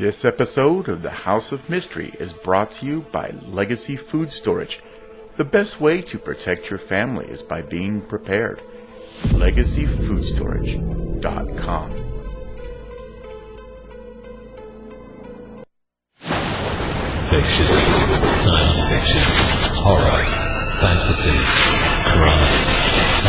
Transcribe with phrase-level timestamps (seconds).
[0.00, 4.80] This episode of the House of Mystery is brought to you by Legacy Food Storage.
[5.36, 8.62] The best way to protect your family is by being prepared.
[9.24, 11.90] LegacyFoodStorage.com.
[17.28, 17.66] Fiction,
[18.24, 19.20] science fiction,
[19.84, 20.24] horror,
[20.80, 21.36] fantasy,
[22.08, 22.48] crime,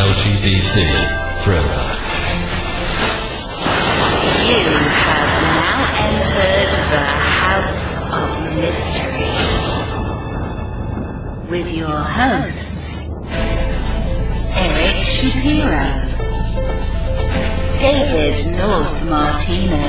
[0.00, 0.88] LGBT,
[1.44, 1.84] thriller.
[4.48, 5.41] You have
[5.72, 7.06] now entered the
[7.40, 9.32] House of Mystery
[11.48, 13.08] with your hosts,
[14.52, 15.88] Eric Shapiro,
[17.80, 19.86] David North Martino,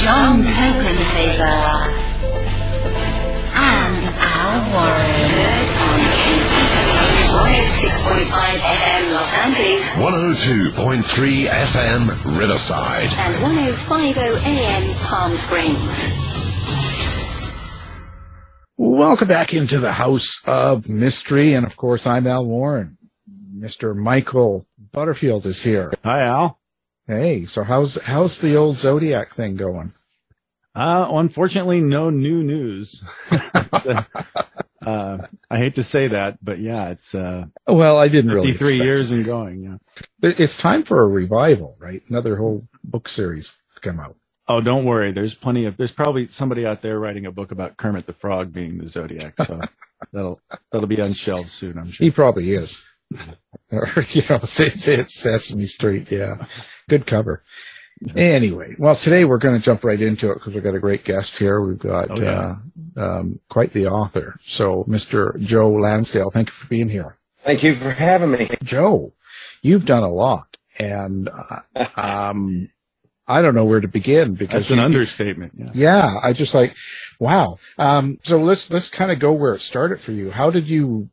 [0.00, 1.94] John Copenhaver,
[3.54, 4.07] and
[9.98, 12.06] 102.3 FM
[12.38, 13.02] Riverside.
[13.18, 16.16] and 105.0 AM Palm Springs.
[18.76, 21.52] Welcome back into the House of Mystery.
[21.52, 22.96] And of course, I'm Al Warren.
[23.58, 23.96] Mr.
[23.96, 25.92] Michael Butterfield is here.
[26.04, 26.60] Hi, Al.
[27.08, 29.94] Hey, so how's, how's the old Zodiac thing going?
[30.76, 33.02] Uh, unfortunately, no new news.
[34.84, 38.52] Uh, I hate to say that, but yeah, it's uh, Well, I didn't really.
[38.52, 39.62] 53 years and going.
[39.64, 39.76] Yeah.
[40.20, 42.02] But It's time for a revival, right?
[42.08, 44.16] Another whole book series come out.
[44.46, 45.12] Oh, don't worry.
[45.12, 45.76] There's plenty of.
[45.76, 49.34] There's probably somebody out there writing a book about Kermit the Frog being the Zodiac.
[49.42, 49.60] So
[50.12, 50.40] that'll
[50.72, 51.78] that'll be on shelves soon.
[51.78, 52.04] I'm sure.
[52.04, 52.82] He probably is.
[53.72, 56.10] or, you know, it's, it's Sesame Street.
[56.10, 56.46] Yeah.
[56.88, 57.42] Good cover.
[58.16, 61.04] Anyway, well, today we're going to jump right into it because we've got a great
[61.04, 61.60] guest here.
[61.60, 62.56] We've got, Oh, yeah.
[62.96, 64.38] uh, um, quite the author.
[64.42, 65.38] So, Mr.
[65.40, 67.16] Joe Lansdale, thank you for being here.
[67.42, 68.48] Thank you for having me.
[68.62, 69.12] Joe,
[69.62, 71.28] you've done a lot and,
[71.76, 72.68] uh, um,
[73.26, 75.52] I don't know where to begin because That's an you- understatement.
[75.56, 75.70] Yeah.
[75.74, 76.76] yeah, I just like,
[77.20, 77.58] wow.
[77.78, 80.30] Um, so let's, let's kind of go where it started for you.
[80.30, 81.10] How did you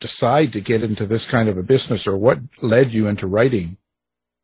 [0.00, 3.76] decide to get into this kind of a business or what led you into writing?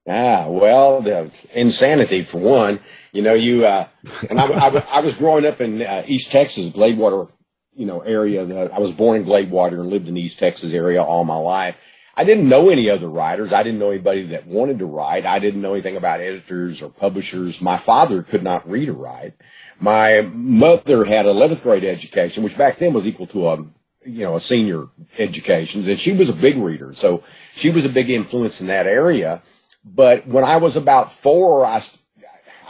[0.06, 2.80] Ah, well, the insanity for one.
[3.12, 3.86] You know, you uh,
[4.28, 7.30] and I, I, I was growing up in uh, East Texas, Gladewater,
[7.74, 8.42] you know, area.
[8.70, 11.80] I was born in Gladewater and lived in the East Texas area all my life.
[12.16, 13.52] I didn't know any other writers.
[13.52, 15.26] I didn't know anybody that wanted to write.
[15.26, 17.60] I didn't know anything about editors or publishers.
[17.60, 19.34] My father could not read or write.
[19.80, 23.56] My mother had 11th grade education, which back then was equal to a,
[24.04, 24.88] you know, a senior
[25.18, 25.88] education.
[25.88, 26.92] And she was a big reader.
[26.92, 29.42] So she was a big influence in that area.
[29.84, 31.82] But when I was about four, I,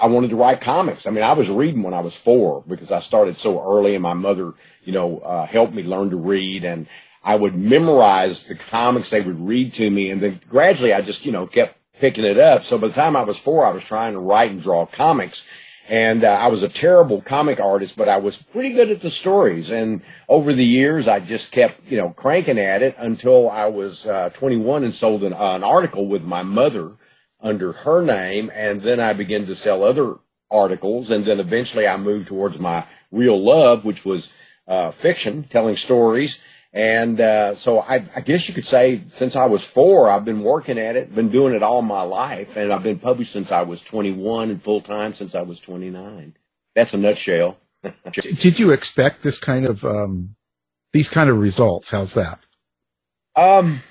[0.01, 1.07] I wanted to write comics.
[1.07, 4.03] I mean, I was reading when I was four because I started so early and
[4.03, 4.53] my mother,
[4.83, 6.87] you know, uh, helped me learn to read and
[7.23, 10.11] I would memorize the comics they would read to me.
[10.11, 12.65] And then gradually I just, you know, kept picking it up.
[12.65, 15.47] So by the time I was four, I was trying to write and draw comics.
[15.89, 19.11] And uh, I was a terrible comic artist, but I was pretty good at the
[19.11, 19.71] stories.
[19.71, 24.07] And over the years, I just kept, you know, cranking at it until I was
[24.07, 26.93] uh, 21 and sold an, uh, an article with my mother
[27.45, 28.51] under her name.
[28.55, 30.17] And then I began to sell other
[30.51, 31.11] articles.
[31.11, 34.35] And then eventually I moved towards my real love, which was
[34.67, 36.43] uh, fiction, telling stories.
[36.73, 40.43] And uh, so I, I guess you could say since I was four, I've been
[40.43, 42.57] working at it, been doing it all my life.
[42.57, 46.35] And I've been published since I was 21 and full time since I was 29.
[46.75, 47.59] That's a nutshell.
[48.11, 50.35] Did you expect this kind of, um,
[50.93, 51.91] these kind of results?
[51.91, 52.41] How's that?
[53.37, 53.83] Um,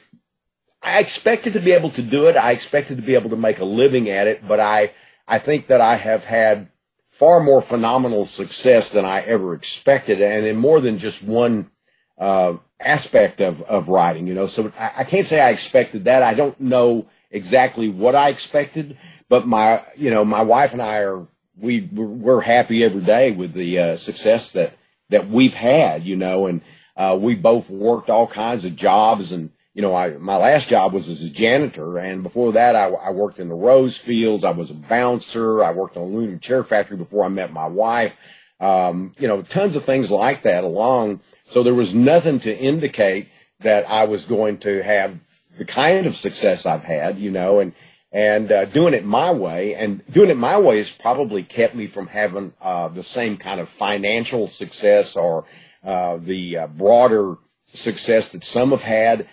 [0.83, 2.35] I expected to be able to do it.
[2.35, 4.91] I expected to be able to make a living at it, but I,
[5.27, 6.67] I think that I have had
[7.09, 11.71] far more phenomenal success than I ever expected, and in more than just one
[12.17, 14.47] uh, aspect of, of writing, you know.
[14.47, 16.21] So I, I can't say I expected that.
[16.21, 18.97] I don't know exactly what I expected,
[19.29, 21.25] but my, you know, my wife and I are,
[21.57, 24.73] we, we're happy every day with the uh, success that,
[25.09, 26.61] that we've had, you know, and
[26.97, 30.93] uh, we both worked all kinds of jobs and, you know, I, my last job
[30.93, 31.97] was as a janitor.
[31.97, 34.43] And before that, I, I worked in the rose fields.
[34.43, 35.63] I was a bouncer.
[35.63, 38.17] I worked on a aluminum chair factory before I met my wife.
[38.59, 41.21] Um, you know, tons of things like that along.
[41.45, 43.29] So there was nothing to indicate
[43.61, 45.19] that I was going to have
[45.57, 47.73] the kind of success I've had, you know, and,
[48.11, 51.87] and uh, doing it my way and doing it my way has probably kept me
[51.87, 55.45] from having uh, the same kind of financial success or
[55.83, 59.27] uh, the uh, broader success that some have had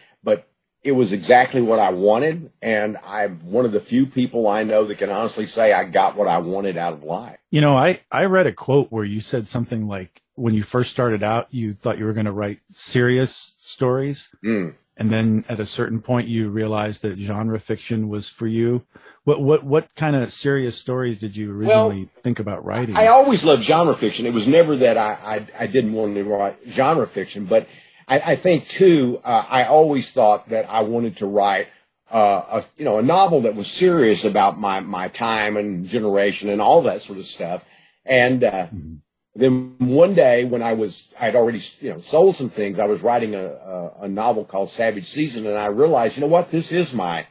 [0.83, 2.51] it was exactly what I wanted.
[2.63, 6.17] And I'm one of the few people I know that can honestly say I got
[6.17, 7.39] what I wanted out of life.
[7.51, 10.91] You know, I, I read a quote where you said something like, when you first
[10.91, 14.35] started out, you thought you were going to write serious stories.
[14.43, 14.75] Mm.
[14.97, 18.85] And then at a certain point, you realized that genre fiction was for you.
[19.25, 22.97] What, what, what kind of serious stories did you originally well, think about writing?
[22.97, 24.27] I always loved genre fiction.
[24.27, 27.67] It was never that I, I, I didn't want to write genre fiction, but
[28.11, 31.69] I, I think too, uh, I always thought that I wanted to write
[32.11, 36.51] uh, a you know a novel that was serious about my my time and generation
[36.51, 37.65] and all that sort of stuff.
[38.05, 38.97] And uh, mm-hmm.
[39.37, 43.03] then one day when I was I'd already you know sold some things, I was
[43.03, 46.73] writing a, a, a novel called Savage Season, and I realized you know what this
[46.73, 47.29] is my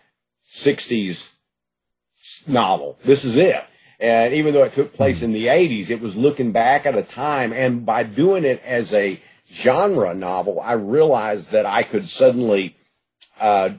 [0.49, 1.33] '60s
[2.47, 2.97] novel.
[3.03, 3.65] This is it.
[3.99, 5.25] And even though it took place mm-hmm.
[5.25, 8.93] in the 80s, it was looking back at a time, and by doing it as
[8.93, 9.19] a
[9.51, 12.75] genre novel, I realized that I could suddenly
[13.39, 13.71] uh,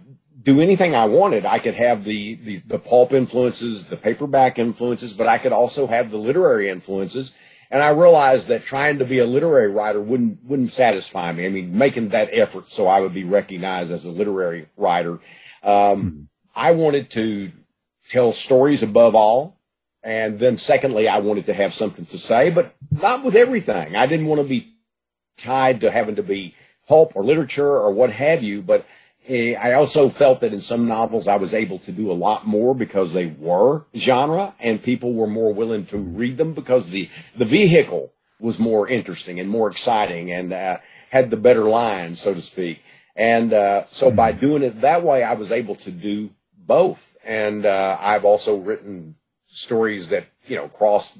[0.42, 1.46] do anything I wanted.
[1.46, 5.86] I could have the, the, the pulp influences, the paperback influences, but I could also
[5.86, 7.36] have the literary influences.
[7.70, 11.46] And I realized that trying to be a literary writer wouldn't wouldn't satisfy me.
[11.46, 15.20] I mean, making that effort so I would be recognized as a literary writer.
[15.62, 17.52] Um, I wanted to
[18.08, 19.56] tell stories above all.
[20.02, 23.94] And then secondly, I wanted to have something to say, but not with everything.
[23.94, 24.74] I didn't want to be
[25.36, 26.54] tied to having to be
[26.88, 28.62] pulp or literature or what have you.
[28.62, 28.86] But
[29.28, 32.46] uh, I also felt that in some novels I was able to do a lot
[32.46, 37.08] more because they were genre and people were more willing to read them because the,
[37.36, 40.78] the vehicle was more interesting and more exciting and uh,
[41.10, 42.82] had the better line, so to speak.
[43.14, 47.16] And uh, so by doing it that way, I was able to do both.
[47.24, 49.16] And uh, I've also written
[49.46, 51.18] stories that, you know, cross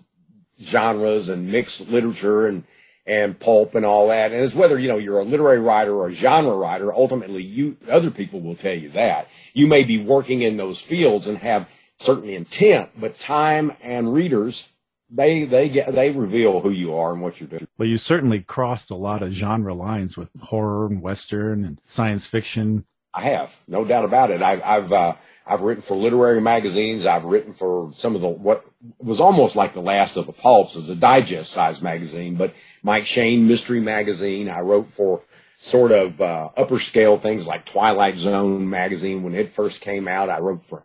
[0.63, 2.65] genres and mixed literature and
[3.07, 4.33] and pulp and all that.
[4.33, 7.77] And it's whether, you know, you're a literary writer or a genre writer, ultimately you,
[7.89, 9.29] other people will tell you that.
[9.55, 11.69] You may be working in those fields and have
[11.99, 14.71] certain intent, but time and readers,
[15.11, 17.67] they, they get, they reveal who you are and what you're doing.
[17.79, 22.27] Well, you certainly crossed a lot of genre lines with horror and Western and science
[22.27, 22.85] fiction.
[23.13, 24.41] I have, no doubt about it.
[24.41, 25.15] I've, I've, uh,
[25.47, 27.07] I've written for literary magazines.
[27.07, 28.65] I've written for some of the what
[28.99, 33.07] was almost like the last of the pulps as a digest size magazine, but Mike
[33.07, 34.49] Shayne Mystery Magazine.
[34.49, 35.23] I wrote for
[35.57, 40.31] sort of uh, upper scale things like Twilight Zone magazine when it first came out.
[40.31, 40.85] I wrote for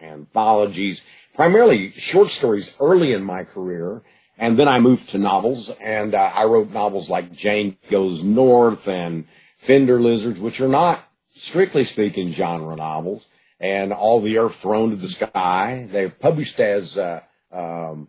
[0.00, 4.02] anthologies, primarily short stories early in my career.
[4.38, 8.88] And then I moved to novels and uh, I wrote novels like Jane Goes North
[8.88, 9.26] and
[9.56, 13.26] Fender Lizards, which are not strictly speaking genre novels
[13.60, 15.86] and All the Earth Thrown to the Sky.
[15.90, 17.20] They're published as, uh,
[17.52, 18.08] um,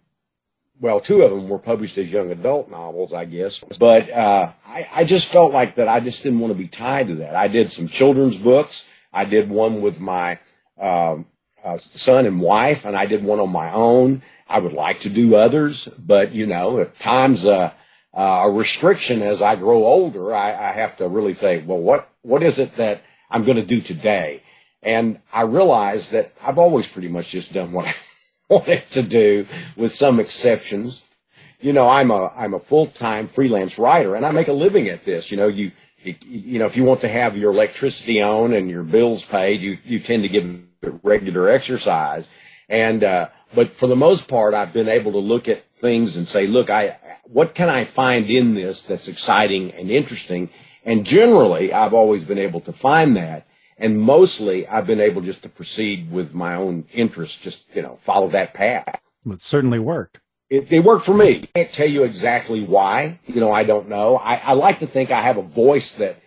[0.79, 3.60] well, two of them were published as young adult novels, I guess.
[3.60, 7.08] But uh, I, I just felt like that I just didn't want to be tied
[7.08, 7.36] to that.
[7.36, 8.88] I did some children's books.
[9.13, 10.39] I did one with my
[10.79, 11.25] um,
[11.63, 14.22] uh, son and wife, and I did one on my own.
[14.48, 17.72] I would like to do others, but you know, at times uh,
[18.13, 22.43] a restriction as I grow older, I, I have to really say, well, what what
[22.43, 24.43] is it that I'm going to do today?
[24.84, 27.86] And I realized that I've always pretty much just done what
[28.50, 29.46] I wanted to do,
[29.76, 31.08] with some exceptions.
[31.60, 34.90] You know, I'm a I'm a full time freelance writer, and I make a living
[34.90, 35.30] at this.
[35.32, 35.72] You know, you
[36.04, 39.78] you know, if you want to have your electricity on and your bills paid, you
[39.86, 40.62] you tend to give
[41.04, 42.28] regular exercise.
[42.68, 46.28] And uh, but for the most part, I've been able to look at things and
[46.28, 50.50] say, look, I what can I find in this that's exciting and interesting?
[50.84, 53.46] And generally, I've always been able to find that.
[53.82, 57.98] And mostly I've been able just to proceed with my own interests, just, you know,
[58.00, 59.02] follow that path.
[59.26, 60.20] It certainly worked.
[60.52, 61.44] It, it worked for me.
[61.44, 63.20] I can't tell you exactly why.
[63.26, 64.18] You know, I don't know.
[64.18, 66.22] I, I like to think I have a voice that,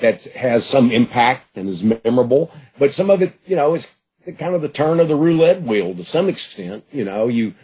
[0.00, 3.96] that has some impact and is memorable, but some of it, you know, is
[4.38, 6.84] kind of the turn of the roulette wheel to some extent.
[6.92, 7.54] You know, you,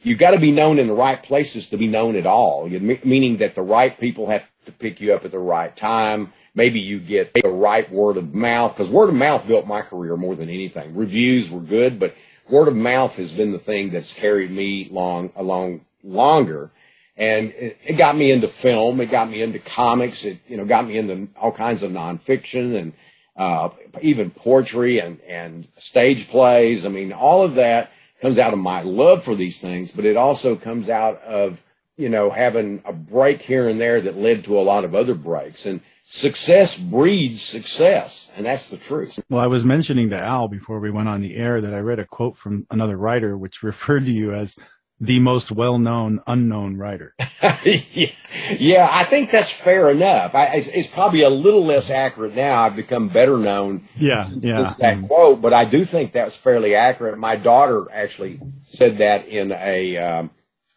[0.00, 2.68] you got to be known in the right places to be known at all.
[2.68, 6.80] meaning that the right people have to pick you up at the right time maybe
[6.80, 10.34] you get the right word of mouth because word of mouth built my career more
[10.34, 10.96] than anything.
[10.96, 12.16] Reviews were good, but
[12.48, 16.70] word of mouth has been the thing that's carried me long along longer.
[17.16, 19.00] And it, it got me into film.
[19.00, 20.24] It got me into comics.
[20.24, 22.92] It, you know, got me into all kinds of nonfiction and,
[23.36, 23.70] uh,
[24.00, 26.84] even poetry and, and stage plays.
[26.84, 30.16] I mean, all of that comes out of my love for these things, but it
[30.16, 31.60] also comes out of,
[31.96, 35.14] you know, having a break here and there that led to a lot of other
[35.14, 35.66] breaks.
[35.66, 38.30] And success breeds success.
[38.36, 39.18] And that's the truth.
[39.28, 41.98] Well, I was mentioning to Al before we went on the air that I read
[41.98, 44.56] a quote from another writer which referred to you as
[44.98, 47.14] the most well-known unknown writer.
[47.66, 50.34] yeah, I think that's fair enough.
[50.34, 52.62] I, it's, it's, probably a little less accurate now.
[52.62, 53.86] I've become better known.
[53.94, 54.74] Yeah, yeah.
[54.78, 55.06] That mm.
[55.06, 57.18] quote, but I do think that's fairly accurate.
[57.18, 60.30] My daughter actually said that in a um,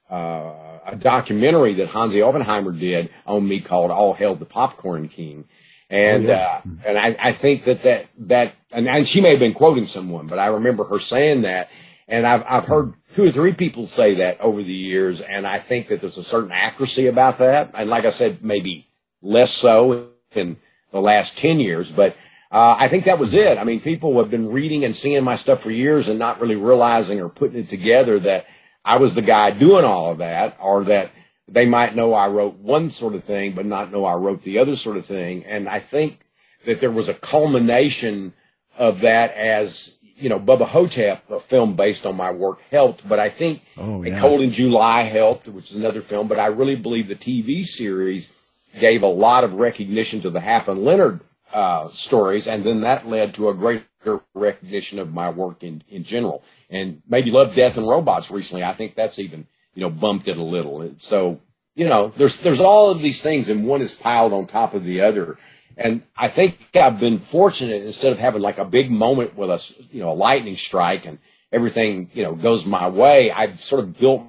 [0.10, 5.46] uh, a documentary that Hansi Oppenheimer did on me called "All Hail the Popcorn King."
[5.90, 6.62] And, oh, yeah.
[6.64, 9.88] uh, and I, I think that that, that, and, and she may have been quoting
[9.88, 11.72] someone, but I remember her saying that.
[12.08, 15.22] And I've, I've heard two or three people say that over the years.
[15.22, 17.72] And I think that there's a certain accuracy about that.
[17.74, 18.88] And like I said, maybe
[19.22, 20.58] less so in
[20.92, 22.16] the last 10 years, but,
[22.52, 23.60] uh, I think that was it.
[23.60, 26.56] I mean, people have been reading and seeing my stuff for years and not really
[26.56, 28.48] realizing or putting it together that
[28.90, 31.12] I was the guy doing all of that or that
[31.48, 34.58] they might know I wrote one sort of thing, but not know I wrote the
[34.58, 35.46] other sort of thing.
[35.46, 36.26] And I think
[36.66, 38.34] that there was a culmination
[38.80, 43.08] of that as you know, Bubba Ho-Tep, a film based on my work, helped.
[43.08, 44.20] But I think oh, yeah.
[44.20, 46.28] Cold in July helped, which is another film.
[46.28, 48.34] But I really believe the TV series
[48.80, 51.20] gave a lot of recognition to the Hap and Leonard
[51.54, 56.04] uh, stories, and then that led to a greater recognition of my work in, in
[56.04, 56.44] general.
[56.70, 58.64] And maybe Love, Death, and Robots recently.
[58.64, 60.94] I think that's even you know bumped it a little.
[60.98, 61.40] So
[61.76, 64.84] you know, there's there's all of these things, and one is piled on top of
[64.84, 65.38] the other.
[65.78, 69.86] And I think I've been fortunate instead of having like a big moment with a,
[69.92, 71.20] you know, a lightning strike and
[71.54, 73.32] everything, you know, goes my way.
[73.32, 74.24] I've sort of built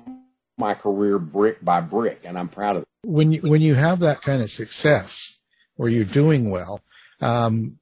[0.57, 2.89] my career brick by brick and I'm proud of it.
[3.03, 5.41] When you, when you have that kind of success
[5.75, 6.83] where you're doing well,
[7.21, 7.79] um,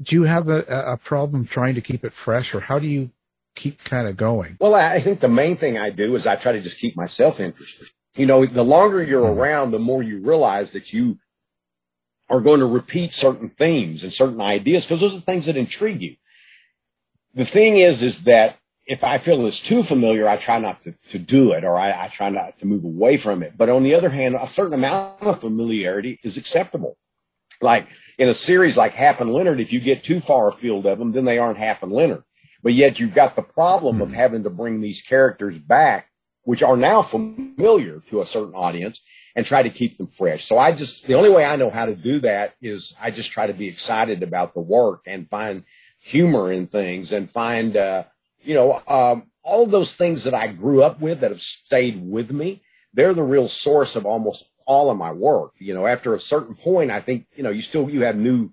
[0.00, 3.10] do you have a, a problem trying to keep it fresh or how do you
[3.54, 4.56] keep kind of going?
[4.60, 7.40] Well, I think the main thing I do is I try to just keep myself
[7.40, 7.88] interested.
[8.16, 9.38] You know, the longer you're hmm.
[9.38, 11.18] around, the more you realize that you
[12.30, 16.00] are going to repeat certain themes and certain ideas because those are things that intrigue
[16.00, 16.16] you.
[17.34, 18.56] The thing is, is that
[18.86, 22.04] if I feel it's too familiar, I try not to, to do it or I,
[22.04, 23.56] I try not to move away from it.
[23.56, 26.96] But on the other hand, a certain amount of familiarity is acceptable.
[27.60, 27.86] Like
[28.18, 31.12] in a series like Hap and Leonard, if you get too far afield of them,
[31.12, 32.24] then they aren't Hap and Leonard.
[32.64, 34.14] But yet you've got the problem of hmm.
[34.14, 36.08] having to bring these characters back,
[36.44, 39.02] which are now familiar to a certain audience
[39.36, 40.44] and try to keep them fresh.
[40.44, 43.30] So I just, the only way I know how to do that is I just
[43.30, 45.64] try to be excited about the work and find
[46.00, 48.04] humor in things and find, uh,
[48.42, 52.02] you know, um, all of those things that I grew up with that have stayed
[52.02, 52.62] with me.
[52.94, 55.52] They're the real source of almost all of my work.
[55.58, 58.52] You know, after a certain point, I think, you know, you still, you have new,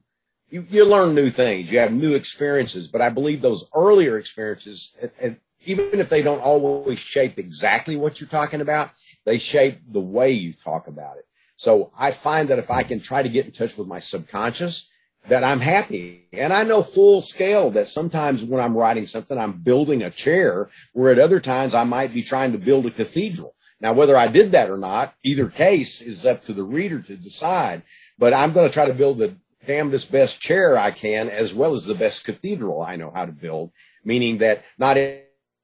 [0.52, 4.96] you, you learn new things, you have new experiences, but I believe those earlier experiences,
[5.02, 8.92] and, and even if they don't always shape exactly what you're talking about,
[9.26, 11.26] they shape the way you talk about it.
[11.56, 14.90] So I find that if I can try to get in touch with my subconscious,
[15.28, 16.28] that I'm happy.
[16.34, 20.70] And I know full scale that sometimes when I'm writing something, I'm building a chair,
[20.94, 23.54] where at other times I might be trying to build a cathedral.
[23.80, 27.16] Now, whether I did that or not, either case is up to the reader to
[27.16, 27.84] decide.
[28.18, 31.74] But I'm going to try to build the damnedest best chair I can, as well
[31.74, 33.72] as the best cathedral I know how to build,
[34.04, 34.98] meaning that not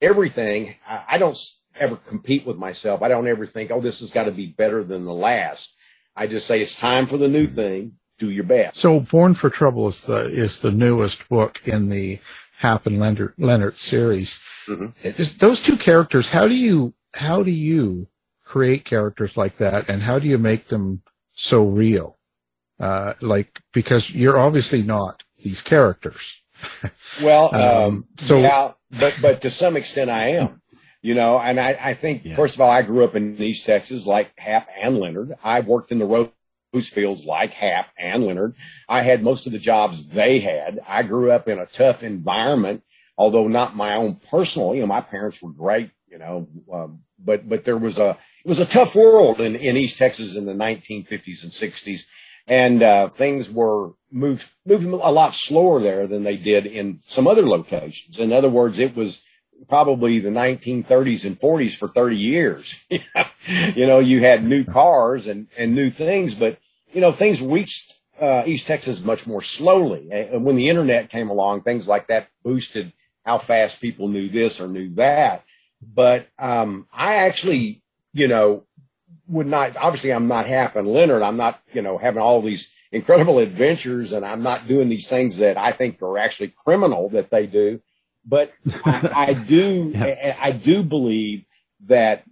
[0.01, 1.37] everything, I don't
[1.75, 3.01] ever compete with myself.
[3.01, 5.75] I don't ever think, oh, this has got to be better than the last.
[6.15, 7.93] I just say it's time for the new thing.
[8.17, 8.77] Do your best.
[8.77, 12.19] So, Born for Trouble is the is the newest book in the
[12.57, 14.39] Hap and Leonard, Leonard series.
[14.67, 15.11] Mm-hmm.
[15.11, 16.31] Just those two characters.
[16.31, 18.07] How do you how do you
[18.43, 22.16] create characters like that, and how do you make them so real?
[22.79, 26.43] Uh, like because you're obviously not these characters.
[27.21, 30.61] well, um, um, so yeah, but but to some extent I am.
[31.01, 32.35] You know, and I, I think, yeah.
[32.35, 35.35] first of all, I grew up in East Texas like Hap and Leonard.
[35.43, 38.55] I worked in the rose fields like Hap and Leonard.
[38.89, 40.79] I had most of the jobs they had.
[40.87, 42.83] I grew up in a tough environment,
[43.17, 44.73] although not my own personal.
[44.73, 48.49] You know, my parents were great, you know, um, but, but there was a, it
[48.49, 52.05] was a tough world in, in East Texas in the 1950s and 60s.
[52.47, 57.27] And, uh, things were moved, moving a lot slower there than they did in some
[57.27, 58.19] other locations.
[58.19, 59.21] In other words, it was,
[59.67, 62.85] probably the 1930s and 40s for 30 years.
[62.89, 66.59] you know, you had new cars and, and new things, but
[66.93, 70.09] you know, things reached uh, East Texas much more slowly.
[70.11, 72.93] And when the internet came along, things like that boosted
[73.25, 75.43] how fast people knew this or knew that.
[75.81, 78.63] But um, I actually, you know,
[79.27, 79.77] would not.
[79.77, 81.21] Obviously, I'm not Hap and Leonard.
[81.21, 85.37] I'm not, you know, having all these incredible adventures, and I'm not doing these things
[85.37, 87.81] that I think are actually criminal that they do.
[88.25, 88.53] But
[88.85, 90.37] I, I do, yeah.
[90.41, 91.45] I do believe
[91.85, 92.23] that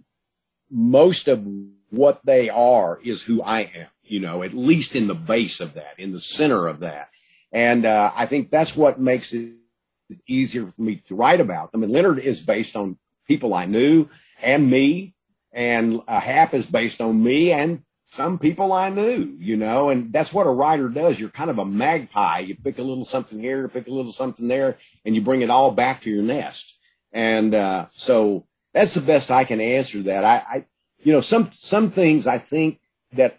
[0.70, 1.46] most of
[1.90, 5.74] what they are is who I am, you know, at least in the base of
[5.74, 7.10] that, in the center of that.
[7.52, 9.52] And uh, I think that's what makes it
[10.26, 11.82] easier for me to write about them.
[11.82, 14.08] And Leonard is based on people I knew
[14.42, 15.14] and me,
[15.56, 20.12] and uh, Hap is based on me and some people I knew, you know, and
[20.12, 21.18] that's what a writer does.
[21.18, 22.40] You're kind of a magpie.
[22.40, 25.50] You pick a little something here, pick a little something there, and you bring it
[25.50, 26.78] all back to your nest.
[27.10, 30.24] And uh, so that's the best I can answer that.
[30.24, 30.64] I, I,
[31.02, 32.78] you know, some some things I think
[33.12, 33.38] that.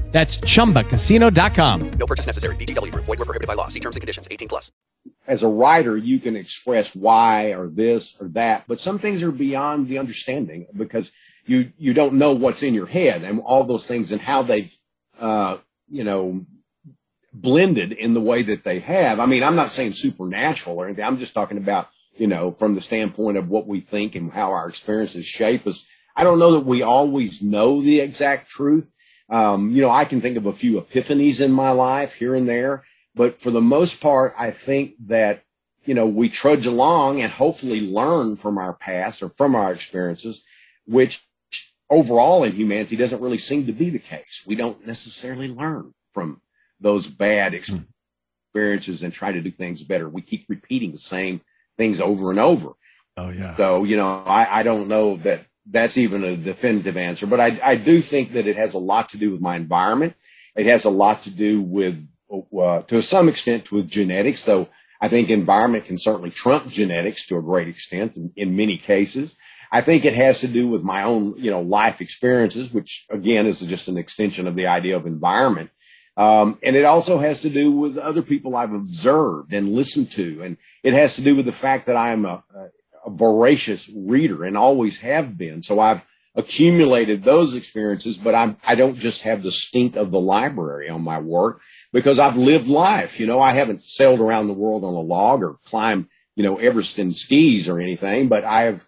[0.11, 1.91] That's ChumbaCasino.com.
[1.91, 2.55] No purchase necessary.
[2.57, 2.91] VGW.
[2.91, 3.69] Void were prohibited by law.
[3.69, 4.27] See terms and conditions.
[4.29, 4.71] 18 plus.
[5.25, 9.31] As a writer, you can express why or this or that, but some things are
[9.31, 11.11] beyond the understanding because
[11.45, 14.75] you, you don't know what's in your head and all those things and how they've,
[15.19, 16.45] uh, you know,
[17.33, 19.19] blended in the way that they have.
[19.19, 21.05] I mean, I'm not saying supernatural or anything.
[21.05, 24.51] I'm just talking about, you know, from the standpoint of what we think and how
[24.51, 28.90] our experiences shape us I don't know that we always know the exact truth.
[29.31, 32.47] Um, you know, I can think of a few epiphanies in my life here and
[32.47, 32.83] there,
[33.15, 35.43] but for the most part, I think that,
[35.85, 40.43] you know, we trudge along and hopefully learn from our past or from our experiences,
[40.85, 41.25] which
[41.89, 44.43] overall in humanity doesn't really seem to be the case.
[44.45, 46.41] We don't necessarily learn from
[46.81, 47.77] those bad hmm.
[48.53, 50.09] experiences and try to do things better.
[50.09, 51.39] We keep repeating the same
[51.77, 52.71] things over and over.
[53.15, 53.55] Oh yeah.
[53.55, 57.27] So, you know, I, I don't know that that's even a definitive answer.
[57.27, 60.15] But I, I do think that it has a lot to do with my environment.
[60.55, 62.07] It has a lot to do with,
[62.57, 64.67] uh, to some extent, with genetics, though
[64.99, 69.35] I think environment can certainly trump genetics to a great extent in, in many cases.
[69.71, 73.47] I think it has to do with my own, you know, life experiences, which again
[73.47, 75.71] is just an extension of the idea of environment.
[76.17, 80.43] Um, and it also has to do with other people I've observed and listened to.
[80.43, 82.67] And it has to do with the fact that I am a, a
[83.17, 85.63] voracious reader and always have been.
[85.63, 90.19] So I've accumulated those experiences, but I'm, I don't just have the stink of the
[90.19, 93.19] library on my work because I've lived life.
[93.19, 96.57] You know, I haven't sailed around the world on a log or climbed, you know,
[96.57, 98.87] Everest in skis or anything, but I've,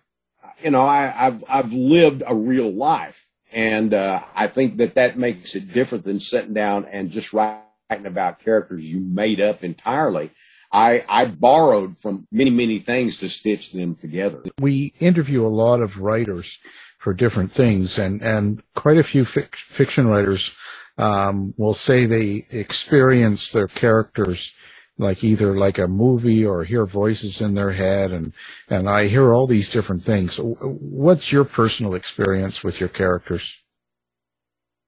[0.64, 3.28] you know, I, have I've lived a real life.
[3.52, 7.62] And, uh, I think that that makes it different than sitting down and just writing
[8.06, 10.32] about characters you made up entirely.
[10.74, 14.42] I, I borrowed from many, many things to stitch them together.
[14.60, 16.58] We interview a lot of writers
[16.98, 20.58] for different things and, and quite a few fic- fiction writers,
[20.98, 24.54] um, will say they experience their characters
[24.98, 28.34] like either like a movie or hear voices in their head and,
[28.70, 30.40] and I hear all these different things.
[30.40, 33.60] What's your personal experience with your characters?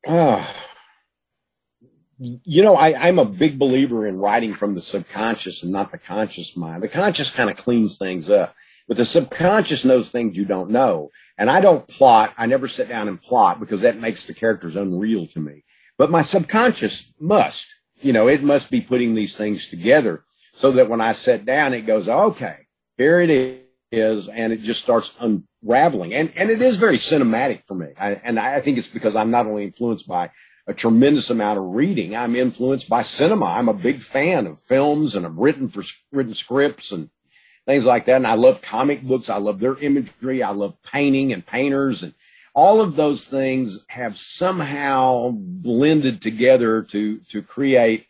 [0.07, 0.53] Ah,
[2.17, 5.97] you know, I, I'm a big believer in writing from the subconscious and not the
[5.97, 6.83] conscious mind.
[6.83, 8.55] The conscious kind of cleans things up,
[8.87, 11.11] but the subconscious knows things you don't know.
[11.37, 12.33] And I don't plot.
[12.37, 15.65] I never sit down and plot because that makes the characters unreal to me.
[15.97, 17.67] But my subconscious must,
[18.01, 20.23] you know, it must be putting these things together
[20.53, 24.29] so that when I sit down, it goes, okay, here it is.
[24.29, 26.13] And it just starts unraveling.
[26.13, 27.87] And, and it is very cinematic for me.
[27.97, 30.31] I, and I think it's because I'm not only influenced by
[30.67, 32.15] a tremendous amount of reading.
[32.15, 33.45] I'm influenced by cinema.
[33.45, 37.09] I'm a big fan of films and I've written for written scripts and
[37.65, 38.17] things like that.
[38.17, 39.29] And I love comic books.
[39.29, 40.41] I love their imagery.
[40.41, 42.13] I love painting and painters and
[42.55, 48.07] all of those things have somehow blended together to, to create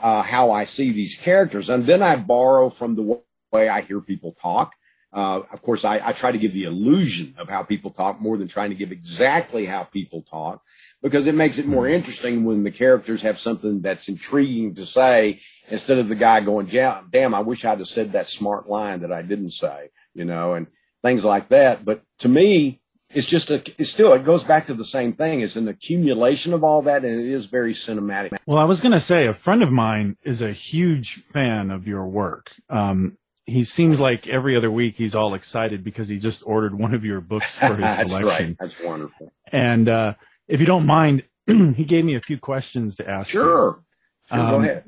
[0.00, 1.68] uh, how I see these characters.
[1.68, 3.20] And then I borrow from the
[3.52, 4.74] way I hear people talk.
[5.12, 8.38] Uh, of course, I, I, try to give the illusion of how people talk more
[8.38, 10.62] than trying to give exactly how people talk
[11.02, 15.40] because it makes it more interesting when the characters have something that's intriguing to say
[15.68, 19.12] instead of the guy going, damn, I wish I'd have said that smart line that
[19.12, 20.66] I didn't say, you know, and
[21.02, 21.84] things like that.
[21.84, 22.80] But to me,
[23.14, 25.40] it's just a, it's still, it goes back to the same thing.
[25.40, 28.34] It's an accumulation of all that and it is very cinematic.
[28.46, 31.86] Well, I was going to say a friend of mine is a huge fan of
[31.86, 32.52] your work.
[32.70, 36.94] Um, he seems like every other week he's all excited because he just ordered one
[36.94, 38.46] of your books for his That's collection.
[38.48, 38.56] right.
[38.58, 39.32] That's wonderful.
[39.50, 40.14] And uh,
[40.48, 43.30] if you don't mind, he gave me a few questions to ask.
[43.30, 43.82] Sure.
[44.28, 44.84] Sure, go Um, ahead.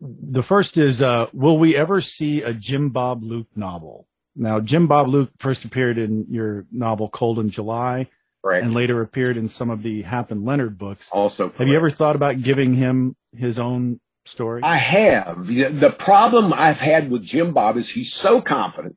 [0.00, 4.06] The first is, uh, will we ever see a Jim Bob Luke novel?
[4.36, 8.08] Now, Jim Bob Luke first appeared in your novel Cold in July
[8.44, 8.64] Correct.
[8.64, 11.08] and later appeared in some of the Hap and Leonard books.
[11.10, 14.62] Also, Have you ever thought about giving him his own story?
[14.62, 15.46] I have.
[15.46, 18.96] The problem I've had with Jim Bob is he's so confident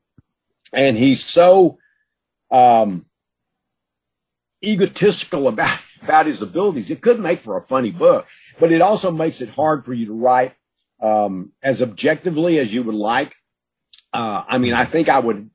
[0.72, 1.78] and he's so
[2.50, 3.06] um,
[4.64, 6.90] egotistical about about his abilities.
[6.90, 8.26] It could make for a funny book,
[8.58, 10.54] but it also makes it hard for you to write
[11.00, 13.36] um, as objectively as you would like.
[14.12, 15.50] Uh, I mean, I think I would,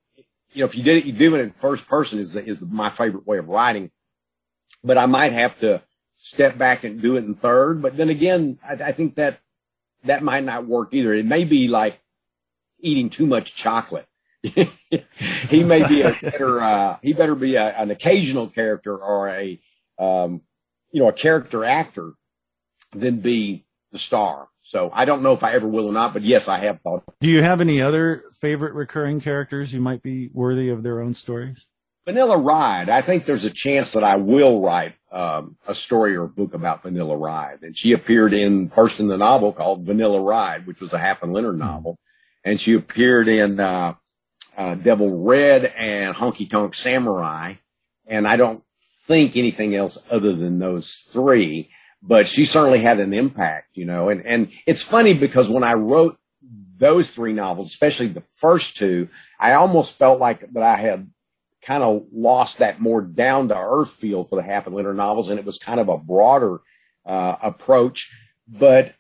[0.54, 2.60] you know, if you did it, you do it in first person is the, is
[2.60, 3.92] the, my favorite way of writing,
[4.84, 5.84] but I might have to
[6.16, 7.82] step back and do it in third.
[7.82, 9.40] But then again, I, I think that
[10.08, 11.14] that might not work either.
[11.14, 12.00] It may be like
[12.80, 14.08] eating too much chocolate.
[14.42, 19.60] he may be a better, uh, he better be a, an occasional character or a,
[20.00, 20.42] um,
[20.92, 22.14] you know, a character actor
[22.92, 24.48] than be the star.
[24.62, 27.04] So I don't know if I ever will or not, but yes, I have thought.
[27.22, 31.14] Do you have any other favorite recurring characters who might be worthy of their own
[31.14, 31.68] stories?
[32.06, 32.90] Vanilla Ride.
[32.90, 36.54] I think there's a chance that I will write um, a story or a book
[36.54, 37.60] about Vanilla Ride.
[37.62, 41.24] And she appeared in first in the novel called Vanilla Ride, which was a Hap
[41.24, 41.98] and Leonard novel,
[42.44, 43.96] and she appeared in uh,
[44.58, 47.56] uh, Devil Red and Honky Tonk Samurai.
[48.06, 48.64] And I don't
[49.04, 51.70] think anything else other than those three.
[52.02, 54.10] But she certainly had an impact, you know.
[54.10, 56.18] And and it's funny because when I wrote
[56.78, 61.10] those three novels, especially the first two, I almost felt like that I had
[61.62, 65.30] kind of lost that more down to earth feel for the Hap and Leonard novels,
[65.30, 66.60] and it was kind of a broader
[67.06, 68.14] uh, approach.
[68.48, 68.94] But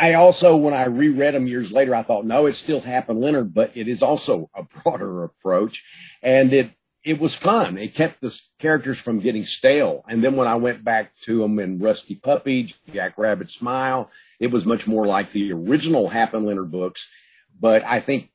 [0.00, 3.20] I also, when I reread them years later, I thought, no, it's still Hap and
[3.20, 5.84] Leonard, but it is also a broader approach,
[6.22, 6.70] and it
[7.02, 7.78] it was fun.
[7.78, 10.04] It kept the characters from getting stale.
[10.06, 14.50] And then when I went back to them in Rusty Puppy, Jack Rabbit Smile, it
[14.50, 17.10] was much more like the original Hap and Leonard books.
[17.58, 18.30] But I think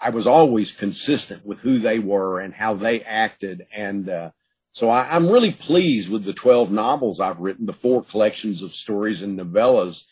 [0.00, 3.66] I was always consistent with who they were and how they acted.
[3.74, 4.30] And uh,
[4.72, 8.72] so I, I'm really pleased with the 12 novels I've written, the four collections of
[8.72, 10.04] stories and novellas.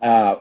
[0.00, 0.36] Uh,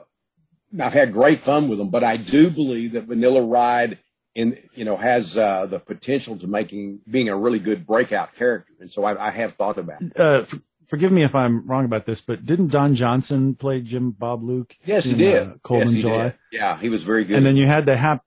[0.80, 4.00] I've had great fun with them, but I do believe that Vanilla Ride
[4.34, 8.74] in you know has uh, the potential to making being a really good breakout character,
[8.82, 10.20] and so I, I have thought about it.
[10.20, 10.44] Uh,
[10.88, 14.76] forgive me if I'm wrong about this, but didn't Don Johnson play Jim Bob Luke?
[14.84, 15.48] Yes, he did.
[15.48, 16.24] Uh, Cold yes, in he July.
[16.24, 16.34] did.
[16.52, 17.38] Yeah, he was very good.
[17.38, 18.25] And then you had the Hap.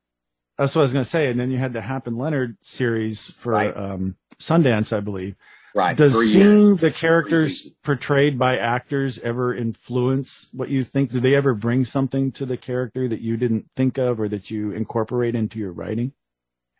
[0.58, 1.30] That's what I was going to say.
[1.30, 3.76] And then you had the Hap and Leonard series for Right.
[3.76, 5.36] um, Sundance, I believe.
[5.74, 6.80] right, Does three seeing years.
[6.80, 11.12] the characters portrayed by actors ever influence what you think?
[11.12, 14.50] Do they ever bring something to the character that you didn't think of or that
[14.50, 16.12] you incorporate into your writing?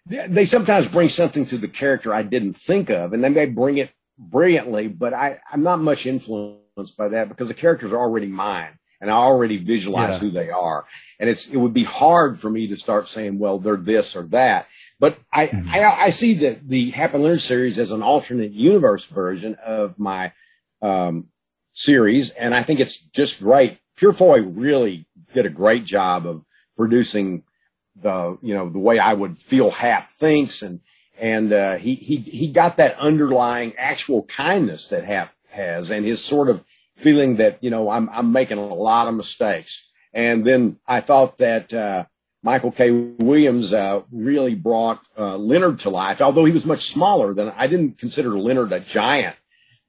[0.07, 3.45] they they sometimes bring something to the character I didn't think of, and they may
[3.47, 7.99] bring it brilliantly, but I, I'm not much influenced by that because the characters are
[7.99, 10.19] already mine and I already visualize Yeah.
[10.19, 10.85] who they are.
[11.21, 14.23] And it's, it would be hard for me to start saying, well, they're this or
[14.29, 14.67] that.
[15.01, 19.05] But I, I, I see that the Hap and Leonard series as an alternate universe
[19.07, 20.33] version of my,
[20.83, 21.29] um,
[21.73, 22.31] series.
[22.31, 23.79] And I think it's just great.
[23.97, 26.45] Purefoy really did a great job of
[26.77, 27.45] producing
[28.01, 30.81] the you know the way I would feel Hap thinks and
[31.19, 36.23] and uh, he he he got that underlying actual kindness that Hap has and his
[36.25, 36.65] sort of
[36.99, 41.39] feeling that you know I'm I'm making a lot of mistakes and then I thought
[41.39, 42.05] that uh,
[42.43, 42.91] Michael K.
[42.91, 47.67] Williams uh, really brought uh, Leonard to life although he was much smaller than I
[47.67, 49.37] didn't consider Leonard a giant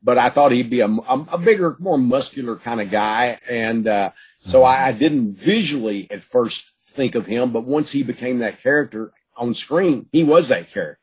[0.02, 3.88] but I thought he'd be a, a, a bigger more muscular kind of guy and
[3.88, 8.40] uh, so I, I didn't visually at first think of him, but once he became
[8.40, 10.99] that character on screen, he was that character.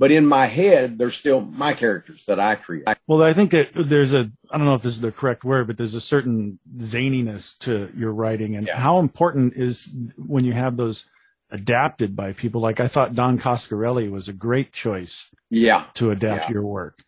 [0.00, 2.86] But in my head, they're still my characters that I create.
[3.06, 5.66] Well, I think that there's a, I don't know if this is the correct word,
[5.66, 8.78] but there's a certain zaniness to your writing and Yeah.
[8.78, 11.10] how important is when you have those
[11.50, 12.62] adapted by people.
[12.62, 16.54] Like I thought Don Coscarelli was a great choice Yeah, to adapt Yeah.
[16.54, 17.04] your work.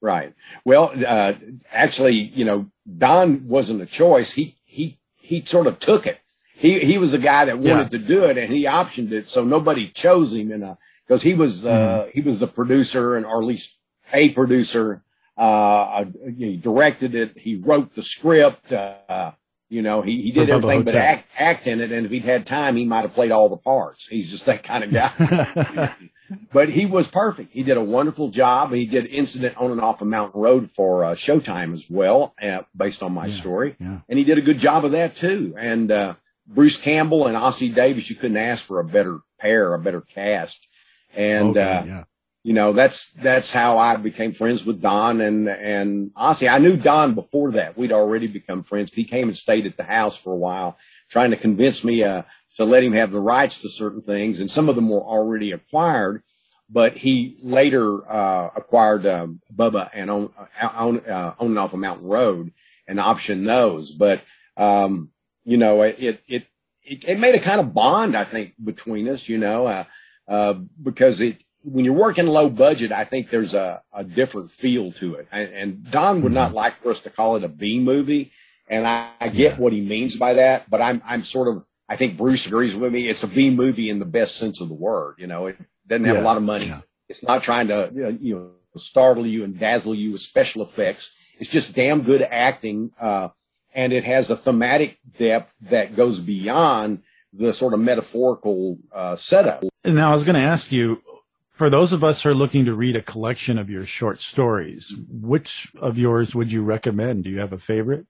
[0.00, 0.34] right.
[0.64, 1.34] Well, uh,
[1.72, 2.66] actually, you know,
[2.98, 4.32] Don wasn't a choice.
[4.32, 6.18] He, he, he sort of took it.
[6.54, 9.28] He, he was a guy that wanted to do it and he optioned it.
[9.28, 10.76] So nobody chose him in a,
[11.08, 13.78] cause he was, uh, he was the producer and, or at least
[14.12, 15.02] a producer,
[15.36, 16.04] uh,
[16.36, 17.38] he directed it.
[17.38, 19.32] He wrote the script, uh,
[19.68, 21.90] you know, he, he did everything but act, act in it.
[21.90, 24.06] And if he'd had time, he might have played all the parts.
[24.06, 25.94] He's just that kind of guy.
[26.52, 27.52] but he was perfect.
[27.52, 28.72] He did a wonderful job.
[28.72, 32.62] He did Incident on and off a mountain road for uh, Showtime as well, uh,
[32.76, 33.76] based on my story.
[33.80, 33.98] yeah.
[34.08, 35.54] And he did a good job of that too.
[35.58, 36.14] And uh,
[36.46, 40.68] Bruce Campbell and Ossie Davis, you couldn't ask for a better pair, a better cast.
[41.16, 42.04] And, Okay, uh, yeah.
[42.44, 46.52] you know, that's, that's how I became friends with Don and, and Ossie.
[46.52, 47.76] I knew Don before that.
[47.76, 48.92] We'd already become friends.
[48.92, 50.76] He came and stayed at the house for a while,
[51.08, 52.22] trying to convince me, uh,
[52.56, 54.40] to let him have the rights to certain things.
[54.40, 56.22] And some of them were already acquired,
[56.70, 61.74] but he later, uh, acquired, um, Bubba and own, uh, own, uh, on and off
[61.74, 62.52] a mountain road
[62.86, 63.90] and optioned those.
[63.92, 64.20] But,
[64.56, 65.10] um,
[65.44, 66.46] you know, it, it, it,
[66.82, 69.84] it made a kind of bond, I think, between us, you know, uh,
[70.28, 74.92] uh, because it, when you're working low budget, I think there's a, a different feel
[74.92, 75.28] to it.
[75.32, 78.32] And, and Don would not like for us to call it a B movie.
[78.68, 81.96] And I, I get what he means by that, but I'm, I'm sort of, I
[81.96, 83.08] think Bruce agrees with me.
[83.08, 85.16] It's a B movie in the best sense of the word.
[85.18, 86.66] You know, it doesn't have Yeah, a lot of money.
[86.66, 86.80] yeah.
[87.08, 90.62] It's not trying to, you know, you know, startle you and dazzle you with special
[90.62, 91.14] effects.
[91.38, 92.90] It's just damn good acting.
[93.00, 93.28] Uh,
[93.74, 97.02] and it has a thematic depth that goes beyond
[97.36, 99.64] the sort of metaphorical, uh, setup.
[99.84, 101.02] Now, I was going to ask you,
[101.50, 104.94] for those of us who are looking to read a collection of your short stories,
[105.08, 107.24] which of yours would you recommend?
[107.24, 108.06] Do you have a favorite?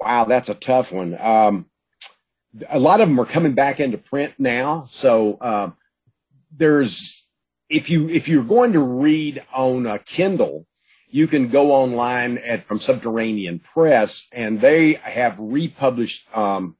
[0.00, 1.16] Wow, that's a tough one.
[1.20, 1.66] Um,
[2.68, 4.84] a lot of them are coming back into print now.
[4.88, 5.76] So, um,
[6.54, 7.26] there's,
[7.68, 10.66] if you, if you're going to read on a Kindle,
[11.08, 16.76] you can go online at from Subterranean Press and they have republished, um,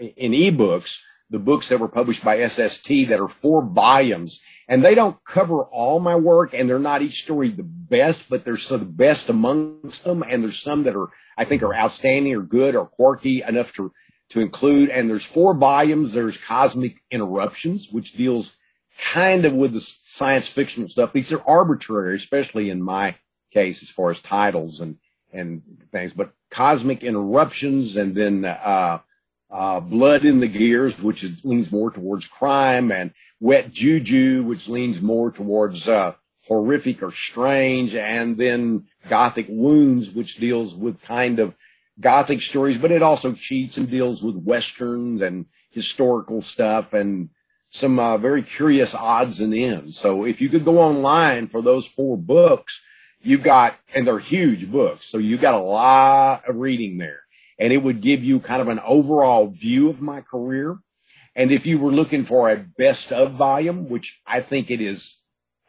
[0.00, 4.94] in ebooks, the books that were published by SST that are four volumes and they
[4.94, 8.80] don't cover all my work and they're not each story the best, but there's some
[8.80, 10.22] the best amongst them.
[10.22, 13.92] And there's some that are, I think are outstanding or good or quirky enough to,
[14.30, 14.90] to include.
[14.90, 16.12] And there's four volumes.
[16.12, 18.56] There's Cosmic Interruptions, which deals
[19.12, 21.12] kind of with the science fictional stuff.
[21.12, 23.16] These are arbitrary, especially in my
[23.52, 24.98] case, as far as titles and,
[25.32, 29.00] and things, but Cosmic Interruptions and then, uh,
[29.50, 34.68] uh, Blood in the Gears, which is, leans more towards crime, and Wet Juju, which
[34.68, 36.14] leans more towards uh,
[36.46, 41.54] horrific or strange, and then Gothic Wounds, which deals with kind of
[41.98, 47.30] Gothic stories, but it also cheats and deals with westerns and historical stuff and
[47.68, 49.98] some uh, very curious odds and ends.
[49.98, 52.82] So if you could go online for those four books,
[53.22, 57.20] you've got, and they're huge books, so you've got a lot of reading there
[57.60, 60.78] and it would give you kind of an overall view of my career.
[61.36, 65.22] And if you were looking for a best of volume, which I think it is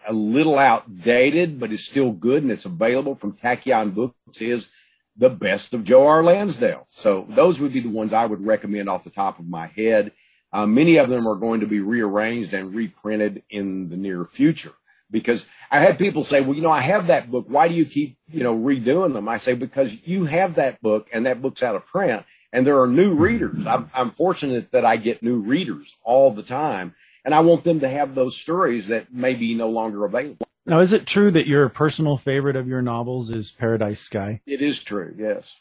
[0.08, 4.70] a little outdated, but is still good and it's available from Tachyon Books, is
[5.18, 6.24] the best of Joe R.
[6.24, 6.88] Lansdale.
[6.90, 10.14] So those would be the ones I would recommend off the top of my head.
[10.54, 14.74] Uh, many of them are going to be rearranged and reprinted in the near future
[15.12, 17.46] because I had people say, well, you know, I have that book.
[17.48, 19.28] Why do you keep, you know, redoing them?
[19.28, 22.80] I say, because you have that book and that book's out of print and there
[22.80, 23.66] are new readers.
[23.68, 27.80] I'm, I'm fortunate that I get new readers all the time and I want them
[27.82, 30.46] to have those stories that may be no longer available.
[30.66, 34.42] Now, is it true that your personal favorite of your novels is Paradise Sky?
[34.46, 35.14] It is true.
[35.18, 35.60] Yes.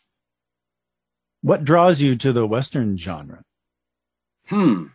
[1.43, 3.43] What draws you to the Western genre?
[4.49, 4.87] Hmm.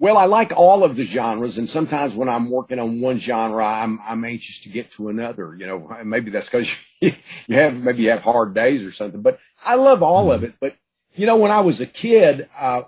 [0.00, 3.64] Well, I like all of the genres, and sometimes when I'm working on one genre,
[3.64, 5.56] I'm I'm anxious to get to another.
[5.58, 7.12] You know, maybe that's because you,
[7.48, 9.22] you have maybe you have hard days or something.
[9.22, 10.54] But I love all of it.
[10.60, 10.76] But
[11.14, 12.82] you know, when I was a kid, uh,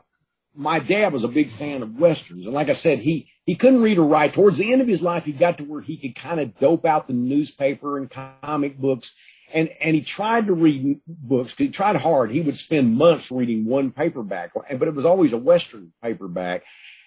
[0.54, 3.82] my dad was a big fan of westerns, and like I said, he he couldn't
[3.82, 4.32] read or write.
[4.32, 6.86] Towards the end of his life, he got to where he could kind of dope
[6.86, 9.14] out the newspaper and comic books.
[9.52, 11.56] And, and he tried to read books.
[11.56, 12.30] He tried hard.
[12.30, 16.62] He would spend months reading one paperback, but it was always a Western paperback.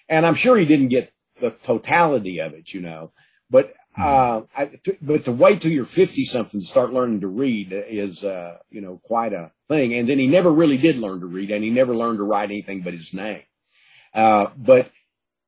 [0.08, 3.12] And I'm sure he didn't get the totality of it, you know,
[3.50, 7.28] but, uh, I, to, but to wait till you're 50 something to start learning to
[7.28, 9.94] read is, uh, you know, quite a thing.
[9.94, 12.50] And then he never really did learn to read and he never learned to write
[12.50, 13.42] anything but his name.
[14.12, 14.90] Uh, but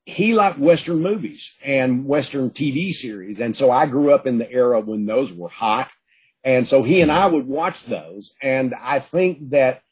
[0.05, 3.40] he liked Western movies and Western TV series.
[3.40, 5.90] And so I grew up in the era when those were hot.
[6.45, 8.35] And so he and I would watch those.
[8.40, 9.83] And I think that,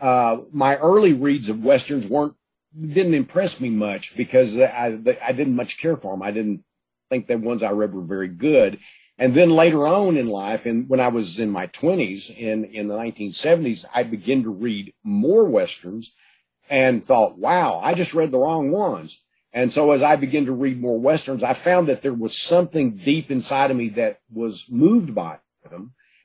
[0.00, 2.36] uh, my early reads of Westerns weren't
[2.80, 6.22] didn't impress me much because I, I didn't much care for them.
[6.22, 6.64] I didn't
[7.10, 8.78] think the ones I read were very good.
[9.16, 12.88] And then later on in life, and when I was in my twenties in, in
[12.88, 16.12] the 1970s, I began to read more Westerns
[16.68, 19.24] and thought, wow, I just read the wrong ones.
[19.52, 22.96] And so as I began to read more Westerns, I found that there was something
[22.96, 25.40] deep inside of me that was moved by them.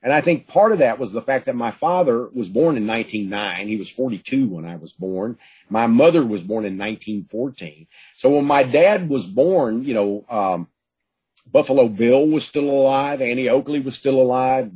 [0.01, 2.87] And I think part of that was the fact that my father was born in
[2.87, 3.67] 1909.
[3.67, 5.37] He was 42 when I was born.
[5.69, 7.87] My mother was born in 1914.
[8.15, 10.69] So when my dad was born, you know, um,
[11.51, 13.21] Buffalo Bill was still alive.
[13.21, 14.71] Annie Oakley was still alive.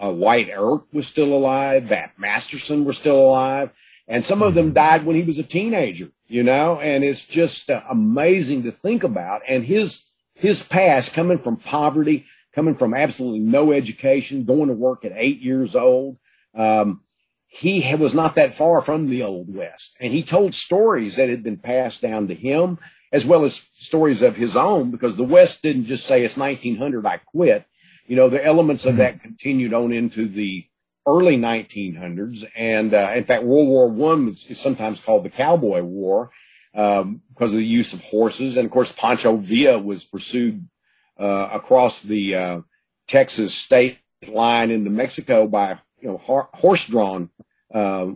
[0.00, 1.88] Uh, Wyatt Earp was still alive.
[1.88, 3.70] Bat Masterson was still alive.
[4.06, 7.70] And some of them died when he was a teenager, you know, and it's just
[7.70, 9.42] uh, amazing to think about.
[9.48, 15.04] And his his past coming from poverty, coming from absolutely no education, going to work
[15.04, 16.18] at eight years old.
[16.54, 17.02] Um,
[17.46, 21.42] he was not that far from the old west, and he told stories that had
[21.42, 22.78] been passed down to him,
[23.10, 27.06] as well as stories of his own, because the West didn't just say it's 1900,
[27.06, 27.64] I quit.
[28.06, 30.66] You know, the elements of that continued on into the
[31.06, 32.44] early 1900s.
[32.54, 36.30] And uh, in fact, World War One is, is sometimes called the Cowboy War
[36.74, 38.56] um, because of the use of horses.
[38.56, 40.68] And of course, Pancho Villa was pursued
[41.18, 42.60] uh, across the uh,
[43.06, 47.30] Texas state line into Mexico by you know horse-drawn
[47.72, 48.12] uh,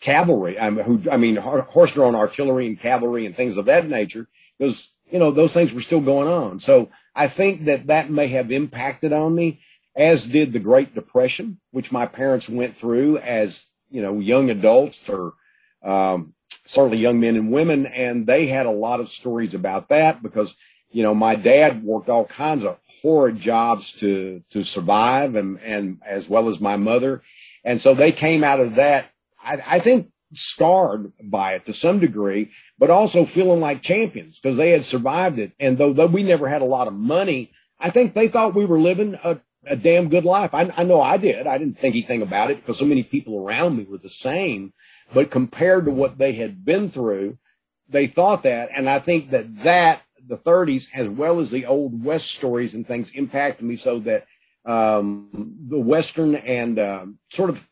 [0.00, 0.58] cavalry.
[0.58, 4.28] I mean, who, I mean horse-drawn artillery and cavalry and things of that nature.
[4.58, 6.58] Because you know those things were still going on.
[6.58, 9.60] So I think that that may have impacted on me
[9.96, 15.08] as did the Great Depression, which my parents went through as, you know, young adults
[15.08, 15.32] or
[15.82, 16.34] um,
[16.66, 17.86] certainly young men and women.
[17.86, 20.54] And they had a lot of stories about that because,
[20.96, 26.00] you know, my dad worked all kinds of horrid jobs to, to survive and, and
[26.02, 27.20] as well as my mother.
[27.64, 29.10] And so they came out of that,
[29.44, 34.56] I, I think, scarred by it to some degree, but also feeling like champions because
[34.56, 35.52] they had survived it.
[35.60, 38.64] And though, though we never had a lot of money, I think they thought we
[38.64, 40.54] were living a a damn good life.
[40.54, 41.46] I, I know I did.
[41.46, 44.72] I didn't think anything about it because so many people around me were the same.
[45.12, 47.38] But compared to what they had been through,
[47.88, 48.70] they thought that.
[48.72, 52.86] And I think that that, the 30s, as well as the old West stories and
[52.86, 54.26] things impacted me so that
[54.64, 55.28] um,
[55.68, 57.66] the Western and uh, sort of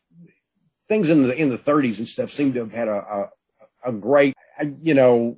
[0.87, 3.29] things in the in the 30s and stuff seem to have had a,
[3.85, 4.35] a, a great,
[4.81, 5.37] you know,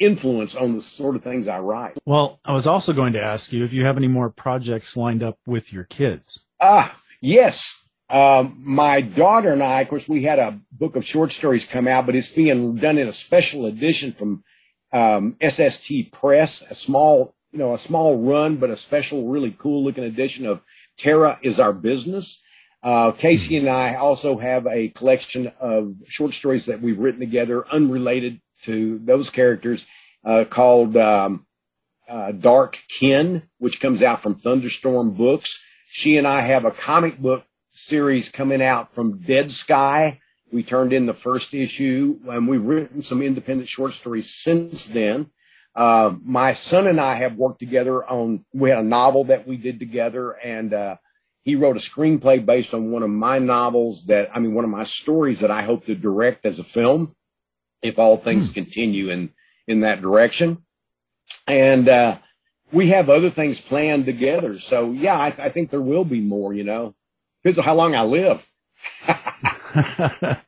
[0.00, 1.98] Influence on the sort of things I write.
[2.06, 5.22] Well, I was also going to ask you if you have any more projects lined
[5.22, 6.44] up with your kids.
[6.60, 7.84] Ah, yes.
[8.08, 11.86] Um, my daughter and I, of course, we had a book of short stories come
[11.86, 14.42] out, but it's being done in a special edition from
[14.92, 19.84] um, SST Press, a small, you know, a small run, but a special, really cool
[19.84, 20.62] looking edition of
[20.96, 22.42] Terror is Our Business.
[22.82, 27.66] Uh, Kasey and I also have a collection of short stories that we've written together,
[27.68, 29.86] unrelated to those characters,
[30.24, 31.46] uh, called um,
[32.08, 35.62] uh, Dark Kin, which comes out from Thunderstorm Books.
[35.86, 40.20] She and I have a comic book series coming out from Dead Sky.
[40.52, 45.30] We turned in the first issue, and we've written some independent short stories since then.
[45.74, 48.44] Uh, my son and I have worked together on.
[48.52, 50.96] We had a novel that we did together, and uh,
[51.42, 54.70] he wrote a screenplay based on one of my novels that, I mean, one of
[54.70, 57.14] my stories that I hope to direct as a film
[57.82, 58.54] if all things hmm.
[58.54, 59.32] continue in,
[59.66, 60.64] in that direction.
[61.46, 62.18] And, uh,
[62.72, 64.58] we have other things planned together.
[64.60, 66.94] So yeah, I, I think there will be more, you know,
[67.42, 68.48] depends on how long I live.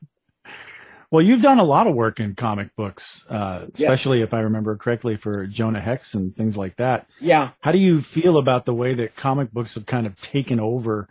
[1.12, 4.28] Well, you've done a lot of work in comic books, uh, especially yes.
[4.28, 7.06] if I remember correctly for Jonah Hex and things like that.
[7.20, 7.50] Yeah.
[7.60, 11.10] How do you feel about the way that comic books have kind of taken over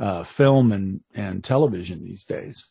[0.00, 2.70] uh, film and, and television these days?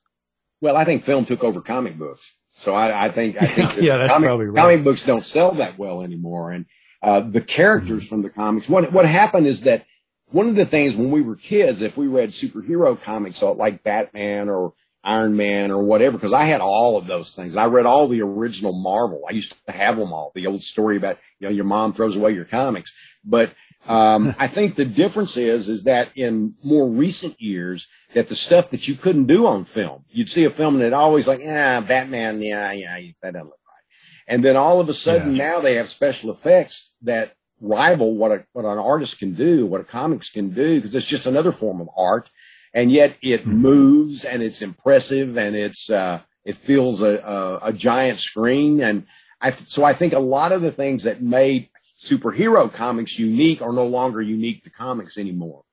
[0.62, 2.36] Well, I think film took over comic books.
[2.54, 4.62] So I, I think I think yeah, that's comic, probably right.
[4.62, 6.66] Comic books don't sell that well anymore, and
[7.02, 8.10] uh, the characters mm-hmm.
[8.10, 8.70] from the comics.
[8.70, 9.86] What what happened is that
[10.34, 14.50] one of the things when we were kids, if we read superhero comics like Batman
[14.50, 14.74] or
[15.04, 17.58] Iron Man or whatever, because I had all of those things.
[17.58, 19.22] I read all the original Marvel.
[19.28, 20.32] I used to have them all.
[20.34, 22.94] The old story about, you know, your mom throws away your comics.
[23.24, 23.54] But,
[23.88, 28.70] um, I think the difference is, is that in more recent years, that the stuff
[28.70, 31.80] that you couldn't do on film, you'd see a film and it always like, yeah,
[31.80, 33.86] Batman, yeah, yeah, that doesn't look right.
[34.28, 35.52] And then all of a sudden yeah.
[35.52, 39.82] now they have special effects that rival what a, what an artist can do, what
[39.82, 42.30] a comics can do, because it's just another form of art
[42.74, 43.52] and yet it mm-hmm.
[43.52, 48.82] moves and it's impressive and it's uh, It feels a, a, a giant screen.
[48.82, 49.06] And
[49.40, 51.70] I, so I think a lot of the things that made
[52.04, 55.64] superhero comics unique are no longer unique to comics anymore.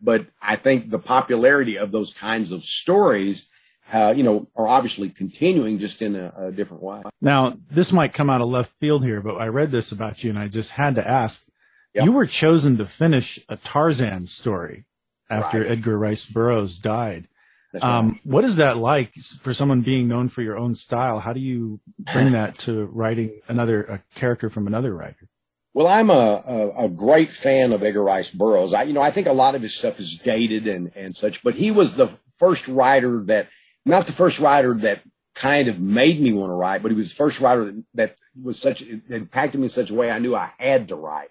[0.00, 3.48] But I think the popularity of those kinds of stories,
[3.92, 7.02] uh, you know, are obviously continuing just in a, a different way.
[7.20, 10.30] Now, this might come out of left field here, but I read this about you
[10.30, 11.46] and I just had to ask.
[11.94, 12.04] Yep.
[12.06, 14.86] You were chosen to finish a Tarzan story
[15.28, 15.70] after Right.
[15.72, 17.28] Edgar Rice Burroughs died.
[17.72, 21.20] That's Um, what is that like for someone being known for your own style?
[21.20, 21.80] How do you
[22.12, 25.28] bring that to writing another a character from another writer?
[25.74, 28.74] Well, I'm a, a, a great fan of Edgar Rice Burroughs.
[28.74, 31.42] I, you know, I think a lot of his stuff is dated and, and such,
[31.42, 33.48] but he was the first writer that,
[33.86, 35.00] not the first writer that
[35.34, 38.16] kind of made me want to write, but he was the first writer that, that
[38.40, 41.30] was such, impacted me in such a way I knew I had to write.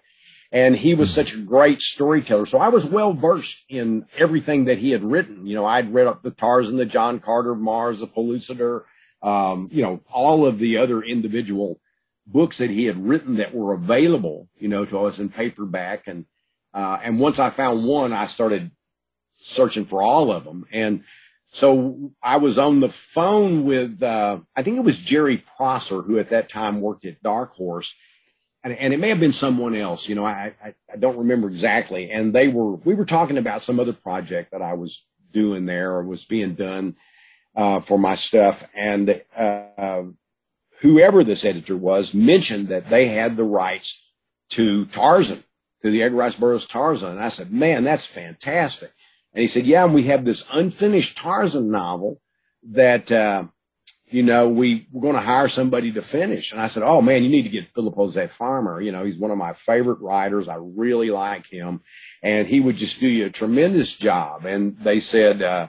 [0.50, 2.44] And he was such a great storyteller.
[2.44, 5.46] So I was well versed in everything that he had written.
[5.46, 8.82] You know, I'd read up the Tarzan, the John Carter of Mars, the Pellucidar,
[9.22, 11.80] um, you know, all of the other individual
[12.26, 16.06] books that he had written that were available, you know, to us in paperback.
[16.06, 16.26] And,
[16.72, 18.70] uh, and once I found one, I started
[19.36, 20.66] searching for all of them.
[20.72, 21.04] And
[21.48, 26.18] so I was on the phone with, uh, I think it was Jerry Prosser, who
[26.18, 27.94] at that time worked at Dark Horse.
[28.64, 31.48] And, and it may have been someone else, you know, I, I, I don't remember
[31.48, 32.10] exactly.
[32.10, 35.92] And they were, we were talking about some other project that I was doing there
[35.94, 36.96] or was being done,
[37.56, 38.66] uh, for my stuff.
[38.74, 40.04] And, uh,
[40.82, 44.12] whoever this editor was mentioned that they had the rights
[44.50, 45.42] to Tarzan,
[45.80, 47.12] to the Edgar Rice Burroughs Tarzan.
[47.12, 48.92] And I said, man, that's fantastic.
[49.32, 52.20] And he said, yeah, and we have this unfinished Tarzan novel
[52.64, 53.44] that, uh,
[54.10, 56.50] you know, we, we're going to hire somebody to finish.
[56.50, 58.80] And I said, oh man, you need to get Philip Jose Farmer.
[58.80, 60.48] You know, he's one of my favorite writers.
[60.48, 61.80] I really like him
[62.24, 64.44] and he would just do you a tremendous job.
[64.46, 65.68] And they said, uh,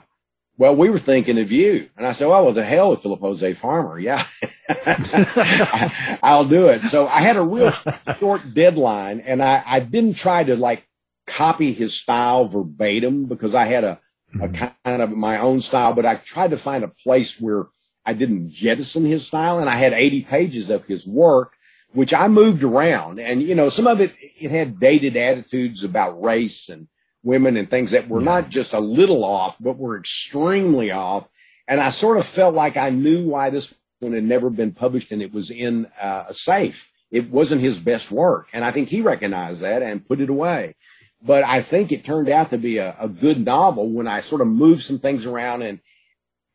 [0.56, 1.88] well, we were thinking of you.
[1.96, 3.98] And I said, well, well, to hell with Philip Jose Farmer.
[3.98, 4.22] Yeah,
[6.22, 6.82] I'll do it.
[6.82, 7.72] So I had a real
[8.18, 10.86] short deadline and I, I didn't try to like
[11.26, 14.00] copy his style verbatim because I had a,
[14.34, 14.64] a mm-hmm.
[14.84, 17.66] kind of my own style, but I tried to find a place where
[18.06, 19.58] I didn't jettison his style.
[19.58, 21.54] And I had 80 pages of his work,
[21.92, 23.18] which I moved around.
[23.18, 26.86] And, you know, some of it, it had dated attitudes about race and
[27.24, 31.26] women and things that were not just a little off, but were extremely off.
[31.66, 35.10] And I sort of felt like I knew why this one had never been published
[35.10, 36.92] and it was in uh, a safe.
[37.10, 38.48] It wasn't his best work.
[38.52, 40.76] And I think he recognized that and put it away.
[41.22, 44.42] But I think it turned out to be a, a good novel when I sort
[44.42, 45.80] of moved some things around and,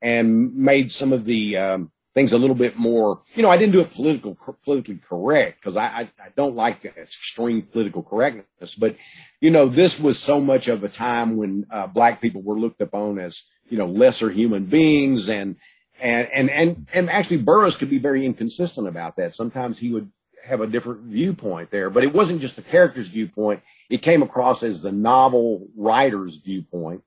[0.02, 3.72] and made some of the, um, things a little bit more, you know, I didn't
[3.72, 8.76] do it political, politically correct because I, I, I don't like that extreme political correctness.
[8.76, 8.98] But,
[9.40, 12.82] you know, this was so much of a time when uh, black people were looked
[12.82, 15.56] upon as, you know, lesser human beings and,
[16.02, 19.34] and, and, and, and actually Burroughs could be very inconsistent about that.
[19.34, 20.12] Sometimes he would
[20.44, 23.62] have a different viewpoint there, but it wasn't just the character's viewpoint.
[23.90, 27.02] It came across as the novel writer's viewpoint.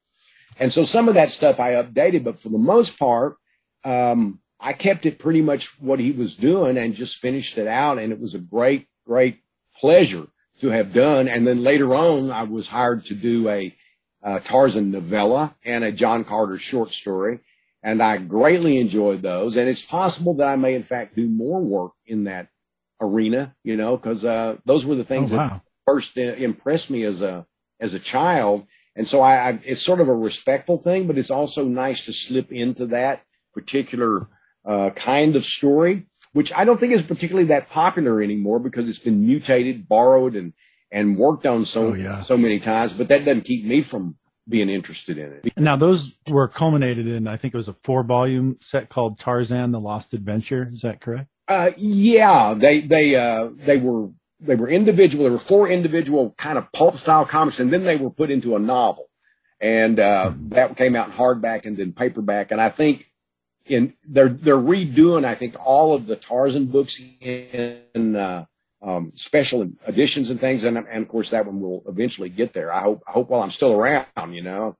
[0.59, 3.37] And so some of that stuff I updated, but for the most part,
[3.85, 7.99] um, I kept it pretty much what he was doing and just finished it out.
[7.99, 9.41] And it was a great, great
[9.77, 10.29] pleasure
[10.61, 11.29] to have done.
[11.29, 13.77] And then later on, I was hired to do a,
[14.23, 17.41] uh Tarzan novella and a John Carter short story.
[17.83, 19.57] And I greatly enjoyed those.
[19.57, 22.47] And it's possible that I may, in fact, do more work in that
[23.01, 27.21] arena, you know, because uh, those were the things Oh, that first impressed me as
[27.21, 27.45] a
[27.81, 28.67] as a child.
[28.95, 32.13] And so I, I, it's sort of a respectful thing, but it's also nice to
[32.13, 34.29] slip into that particular
[34.65, 38.99] uh, kind of story, which I don't think is particularly that popular anymore because it's
[38.99, 40.53] been mutated, borrowed, and
[40.91, 42.21] and worked on so Oh, yeah.
[42.21, 42.93] so many times.
[42.93, 44.17] But that doesn't keep me from
[44.49, 45.53] being interested in it.
[45.57, 49.73] Now those were culminated in I think it was a four volume set called Tarzan:
[49.73, 50.69] The Lost Adventure.
[50.73, 51.29] Is that correct?
[51.49, 54.09] Uh, yeah, they they uh, they were
[54.41, 55.25] they were individual.
[55.25, 58.57] There were four individual kind of pulp style comics, and then they were put into
[58.57, 59.09] a novel,
[59.61, 62.51] and uh, that came out in hardback and then paperback.
[62.53, 63.12] And I think
[63.67, 68.47] in they're they're redoing I think all of the Tarzan books in uh,
[68.83, 72.73] um, special editions and things, and and of course that one will eventually get there.
[72.73, 74.77] I hope I hope while I'm still around, you know.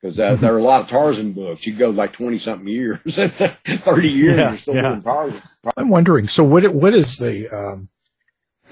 [0.00, 1.66] Because uh, there are a lot of Tarzan books.
[1.66, 4.88] You go like twenty something years, thirty years, Yeah, you're still yeah.
[4.90, 5.42] doing Tarzan.
[5.78, 6.28] I'm wondering.
[6.28, 7.88] So, what what is the um,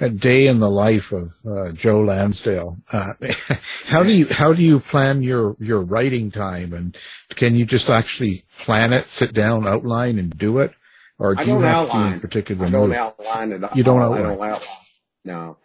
[0.00, 2.78] a day in the life of uh, Joe Lansdale?
[2.92, 3.12] Uh,
[3.86, 6.96] how do you how do you plan your your writing time, and
[7.30, 10.72] can you just actually plan it, sit down, outline, and do it,
[11.18, 12.20] or do I you have to be in outline.
[12.20, 13.70] particular I don't outline all.
[13.74, 14.22] You don't I outline.
[14.22, 14.68] don't outline.
[15.24, 15.56] No.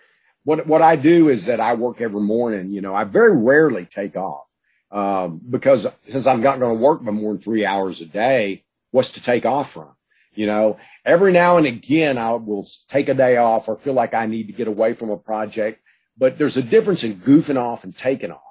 [0.43, 2.71] What what I do is that I work every morning.
[2.71, 4.45] You know, I very rarely take off
[4.91, 8.63] um, because since I'm not going to work by more than three hours a day.
[8.91, 9.89] what's to take off from.
[10.37, 14.13] You know, every now and again, I will take a day off or feel like
[14.13, 15.81] I need to get away from a project,
[16.15, 18.41] but there's a difference in goofing off and taking off.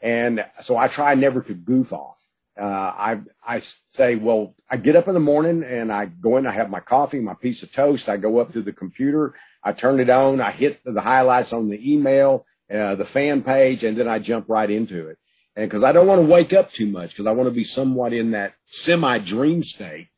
[0.00, 2.16] And so I try never to goof off.
[2.60, 6.46] Uh, I, I say, well, I get up in the morning and I go in,
[6.46, 8.08] I have my coffee, my piece of toast.
[8.08, 9.34] I go up to the computer.
[9.62, 10.40] I turn it on.
[10.40, 14.46] I hit the highlights on the email, uh, the fan page, and then I jump
[14.48, 15.18] right into it.
[15.54, 17.64] And cause I don't want to wake up too much because I want to be
[17.64, 20.08] somewhat in that semi dream state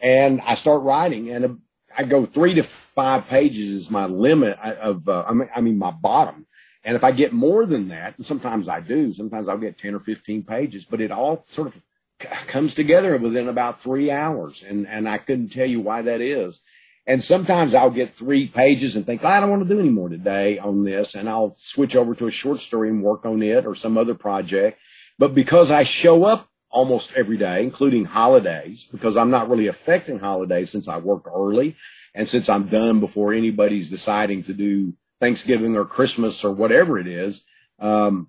[0.00, 1.60] and I start writing and
[1.96, 5.78] I go three to five pages is my limit of, uh, I, mean, I mean,
[5.78, 6.46] my bottom.
[6.84, 9.94] And if I get more than that, and sometimes I do, sometimes I'll get 10
[9.94, 11.82] or 15 pages, but it all sort of
[12.18, 14.62] comes together within about three hours.
[14.62, 16.60] And, and I couldn't tell you why that is.
[17.06, 20.08] And sometimes I'll get three pages and think, I don't want to do any more
[20.08, 21.14] today on this.
[21.14, 24.14] And I'll switch over to a short story and work on it or some other
[24.14, 24.78] project.
[25.18, 30.18] But because I show up almost every day, including holidays, because I'm not really affecting
[30.18, 31.74] holidays since I work early
[32.14, 37.06] and since I'm done before anybody's deciding to do Thanksgiving or Christmas or whatever it
[37.06, 37.46] is.
[37.78, 38.28] Um,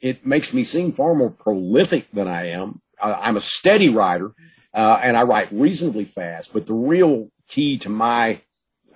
[0.00, 2.80] it makes me seem far more prolific than I am.
[3.00, 4.32] Uh, I'm a steady writer,
[4.72, 8.40] uh, and I write reasonably fast, but the real key to my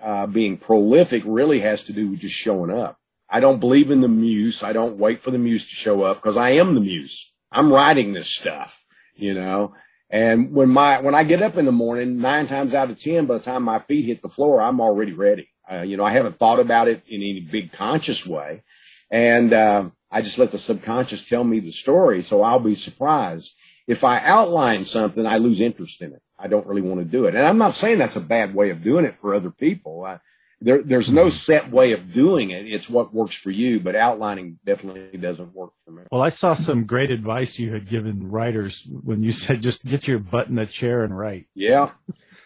[0.00, 2.98] uh, being prolific really has to do with just showing up.
[3.28, 4.62] I don't believe in the muse.
[4.62, 7.32] I don't wait for the muse to show up because I am the muse.
[7.50, 8.82] I'm writing this stuff
[9.14, 9.74] you know.
[10.10, 13.26] And when my when I get up in the morning, nine times out of ten,
[13.26, 15.48] by the time my feet hit the floor, I'm already ready.
[15.70, 18.62] Uh, you know, I haven't thought about it in any big conscious way,
[19.10, 22.22] and uh, I just let the subconscious tell me the story.
[22.22, 23.56] So I'll be surprised
[23.86, 26.22] if I outline something, I lose interest in it.
[26.38, 28.68] I don't really want to do it, and I'm not saying that's a bad way
[28.70, 30.04] of doing it for other people.
[30.04, 30.20] I,
[30.62, 31.30] there, there's no mm-hmm.
[31.30, 32.66] set way of doing it.
[32.66, 36.02] It's what works for you, but outlining definitely doesn't work for me.
[36.10, 40.06] Well, I saw some great advice you had given writers when you said just get
[40.06, 41.46] your butt in a chair and write.
[41.54, 41.90] Yeah.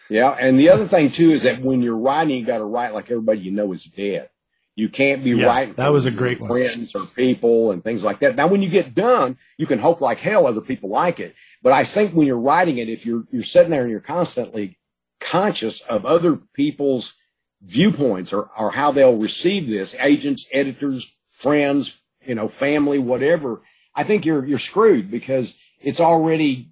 [0.09, 0.35] Yeah.
[0.39, 3.11] And the other thing too is that when you're writing, you got to write like
[3.11, 4.29] everybody you know is dead.
[4.75, 5.73] You can't be yeah, writing.
[5.73, 7.03] That was a great friends one.
[7.03, 8.35] or people and things like that.
[8.35, 11.33] Now, when you get done, you can hope like hell other people like it.
[11.63, 14.77] But I think when you're writing it, if you're, you're sitting there and you're constantly
[15.19, 17.15] conscious of other people's
[17.61, 23.61] viewpoints or, or how they'll receive this, agents, editors, friends, you know, family, whatever,
[23.95, 26.69] I think you're, you're screwed because it's already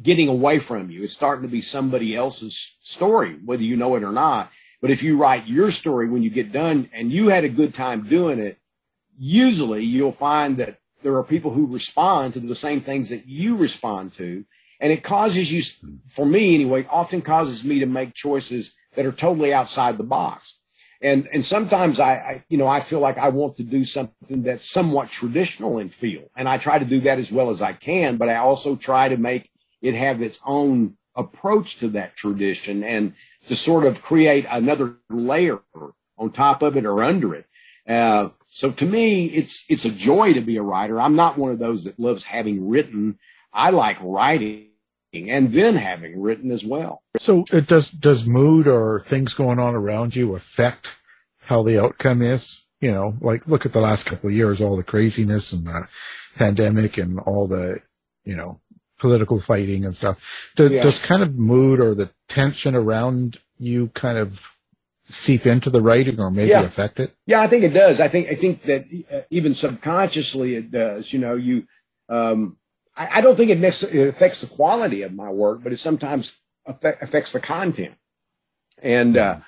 [0.00, 1.02] getting away from you.
[1.02, 4.50] It's starting to be somebody else's story, whether you know it or not.
[4.80, 7.74] But if you write your story when you get done and you had a good
[7.74, 8.58] time doing it,
[9.18, 13.56] usually you'll find that there are people who respond to the same things that you
[13.56, 14.44] respond to.
[14.80, 15.62] And it causes you,
[16.08, 20.58] for me anyway, often causes me to make choices that are totally outside the box.
[21.00, 24.44] And, and sometimes I, I, you know, I feel like I want to do something
[24.44, 26.30] that's somewhat traditional in feel.
[26.36, 29.08] And I try to do that as well as I can, but I also try
[29.08, 33.14] to make it have its own approach to that tradition and
[33.48, 35.58] to sort of create another layer
[36.16, 37.46] on top of it or under it.
[37.86, 41.00] Uh, so to me, it's, it's a joy to be a writer.
[41.00, 43.18] I'm not one of those that loves having written.
[43.52, 44.68] I like writing
[45.12, 47.02] and then having written as well.
[47.18, 50.98] So it does does mood or things going on around you affect
[51.40, 52.64] how the outcome is?
[52.80, 55.86] You know, like look at the last couple of years, all the craziness and the
[56.36, 57.80] pandemic and all the,
[58.24, 58.60] you know,
[58.98, 60.52] political fighting and stuff.
[60.56, 60.82] Does, yeah.
[60.82, 64.52] does kind of mood or the tension around you kind of
[65.04, 66.62] seep into the writing or maybe yeah.
[66.62, 67.14] affect it?
[67.26, 68.00] Yeah, I think it does.
[68.00, 71.12] I think I think that uh, even subconsciously it does.
[71.12, 71.66] You know, you
[72.08, 72.56] um,
[72.96, 76.36] I, I don't think it, it affects the quality of my work, but it sometimes
[76.66, 77.94] affect, affects the content.
[78.82, 79.40] And uh,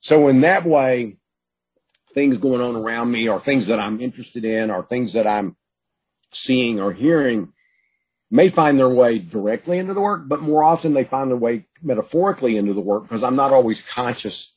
[0.00, 1.16] so in that way,
[2.14, 5.56] things going on around me or things that I'm interested in or things that I'm
[6.32, 7.52] seeing or hearing
[8.30, 11.66] may find their way directly into the work, but more often they find their way
[11.82, 14.54] metaphorically into the work because I'm not always conscious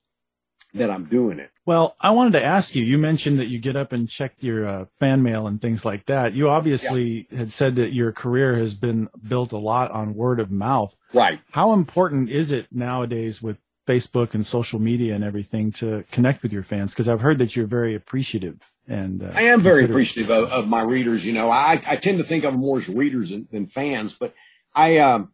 [0.74, 1.52] that I'm doing it.
[1.66, 4.66] Well, I wanted to ask you, you mentioned that you get up and check your
[4.66, 6.34] uh, fan mail and things like that.
[6.34, 7.40] You obviously yeah.
[7.40, 10.96] had said that your career has been built a lot on word of mouth.
[11.14, 11.40] Right.
[11.52, 13.58] How important is it nowadays with
[13.88, 16.94] Facebook and social media and everything to connect with your fans?
[16.94, 20.68] Because I've heard that you're very appreciative and uh, I am very appreciative of, of,
[20.68, 21.26] my readers.
[21.26, 24.14] You know, I, I tend to think of them more as readers than, than fans,
[24.14, 24.34] but
[24.76, 25.32] I, um,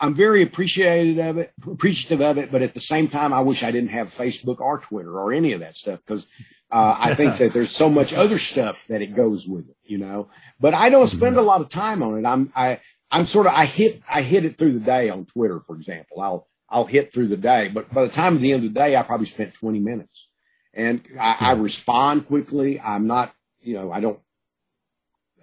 [0.00, 3.62] I'm very appreciative of it, appreciative of it, but at the same time, I wish
[3.62, 6.26] I didn't have Facebook or Twitter or any of that stuff because
[6.70, 9.98] uh, I think that there's so much other stuff that it goes with it, you
[9.98, 10.28] know.
[10.58, 12.26] But I don't spend a lot of time on it.
[12.26, 12.80] I'm I
[13.10, 16.20] I'm sort of I hit I hit it through the day on Twitter, for example.
[16.20, 18.80] I'll I'll hit through the day, but by the time of the end of the
[18.80, 20.28] day, I probably spent 20 minutes,
[20.72, 22.80] and I, I respond quickly.
[22.80, 24.20] I'm not, you know, I don't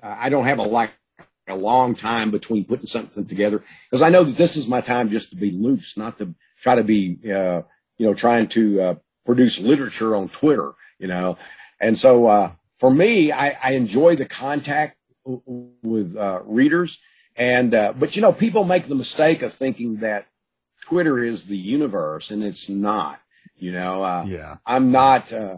[0.01, 0.93] I don't have a like
[1.47, 5.09] a long time between putting something together because I know that this is my time
[5.09, 7.61] just to be loose, not to try to be, uh,
[7.97, 8.95] you know, trying to uh,
[9.25, 11.37] produce literature on Twitter, you know.
[11.79, 16.99] And so uh, for me, I, I enjoy the contact w- with uh, readers.
[17.35, 20.27] And uh, but you know, people make the mistake of thinking that
[20.81, 23.19] Twitter is the universe, and it's not.
[23.55, 24.57] You know, uh, Yeah.
[24.65, 25.57] I'm not, uh,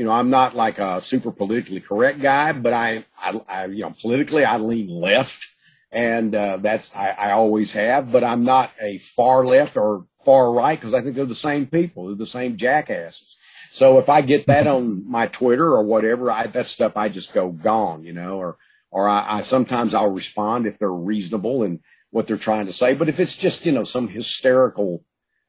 [0.00, 3.82] you know, I'm not like a super politically correct guy, but I, I, I you
[3.82, 5.46] know, politically I lean left,
[5.92, 8.10] and uh, that's I, I always have.
[8.10, 11.66] But I'm not a far left or far right because I think they're the same
[11.66, 13.36] people, they're the same jackasses.
[13.72, 17.34] So if I get that on my Twitter or whatever, I, that stuff I just
[17.34, 18.56] go gone, you know, or
[18.90, 21.80] or I, I sometimes I'll respond if they're reasonable and
[22.10, 22.94] what they're trying to say.
[22.94, 25.04] But if it's just you know some hysterical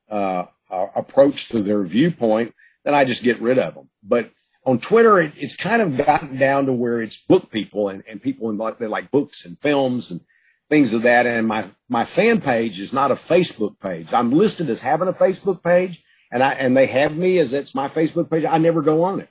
[0.09, 3.87] uh, uh, approach to their viewpoint, then I just get rid of them.
[4.03, 4.31] But
[4.65, 8.21] on Twitter, it, it's kind of gotten down to where it's book people and, and
[8.21, 10.21] people in like they like books and films and
[10.69, 11.25] things of that.
[11.25, 14.13] And my my fan page is not a Facebook page.
[14.13, 17.75] I'm listed as having a Facebook page, and I and they have me as it's
[17.75, 18.45] my Facebook page.
[18.45, 19.29] I never go on it.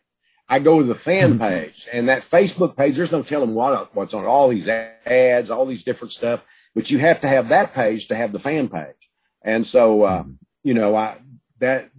[0.48, 2.96] I go to the fan page, and that Facebook page.
[2.96, 4.28] There's no telling what what's on it.
[4.28, 6.44] all these ads, all these different stuff.
[6.74, 9.10] But you have to have that page to have the fan page.
[9.42, 10.24] And so, uh,
[10.62, 11.18] you know, I
[11.58, 11.90] that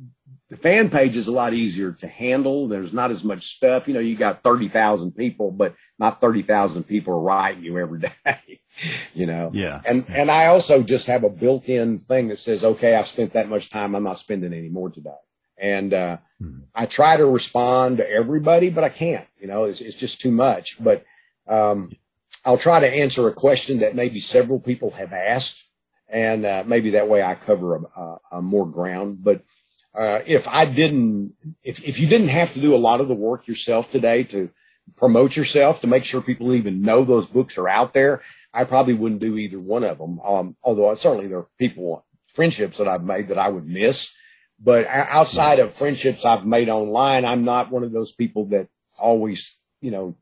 [0.52, 2.68] the fan page is a lot easier to handle.
[2.68, 3.88] There's not as much stuff.
[3.88, 8.60] You know, you got 30,000 people, but not 30,000 people are writing you every day,
[9.14, 9.52] you know?
[9.54, 9.80] Yeah.
[9.88, 13.32] And, and I also just have a built in thing that says, okay, I've spent
[13.32, 13.96] that much time.
[13.96, 15.16] I'm not spending any more today.
[15.58, 16.18] And, uh,
[16.76, 20.32] I try to respond to everybody, but I can't, you know, it's, it's just too
[20.32, 20.84] much.
[20.84, 21.06] But,
[21.48, 21.94] um,
[22.44, 25.64] I'll try to answer a question that maybe several people have asked.
[26.10, 29.24] And, uh, maybe that way I cover a, a, a more ground.
[29.24, 29.44] But,
[29.94, 33.14] uh, if I didn't, if, if you didn't have to do a lot of the
[33.14, 34.50] work yourself today to
[34.96, 38.22] promote yourself, to make sure people even know those books are out there,
[38.54, 40.20] I probably wouldn't do either one of them.
[40.22, 44.14] Um, although certainly there are people, friendships that I've made that I would miss.
[44.64, 48.68] But outside of friendships I've made online, I'm not one of those people that
[48.98, 50.16] always, you know,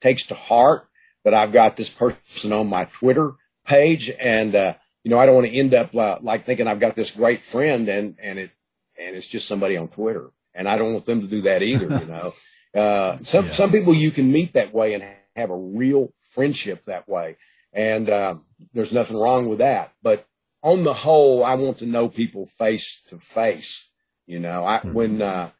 [0.00, 0.88] takes to heart
[1.24, 3.32] that I've got this person on my Twitter
[3.64, 4.10] page.
[4.18, 6.96] And, uh, you know, I don't want to end up uh, like thinking I've got
[6.96, 8.50] this great friend and, and it,
[8.98, 10.30] and it's just somebody on Twitter.
[10.54, 12.32] And I don't want them to do that either, you know.
[12.74, 15.04] Uh, some, some people you can meet that way and
[15.36, 17.36] have a real friendship that way.
[17.72, 18.34] And, uh,
[18.72, 19.92] there's nothing wrong with that.
[20.02, 20.26] But
[20.60, 23.88] on the whole, I want to know people face to face.
[24.26, 25.50] You know, I, when, uh,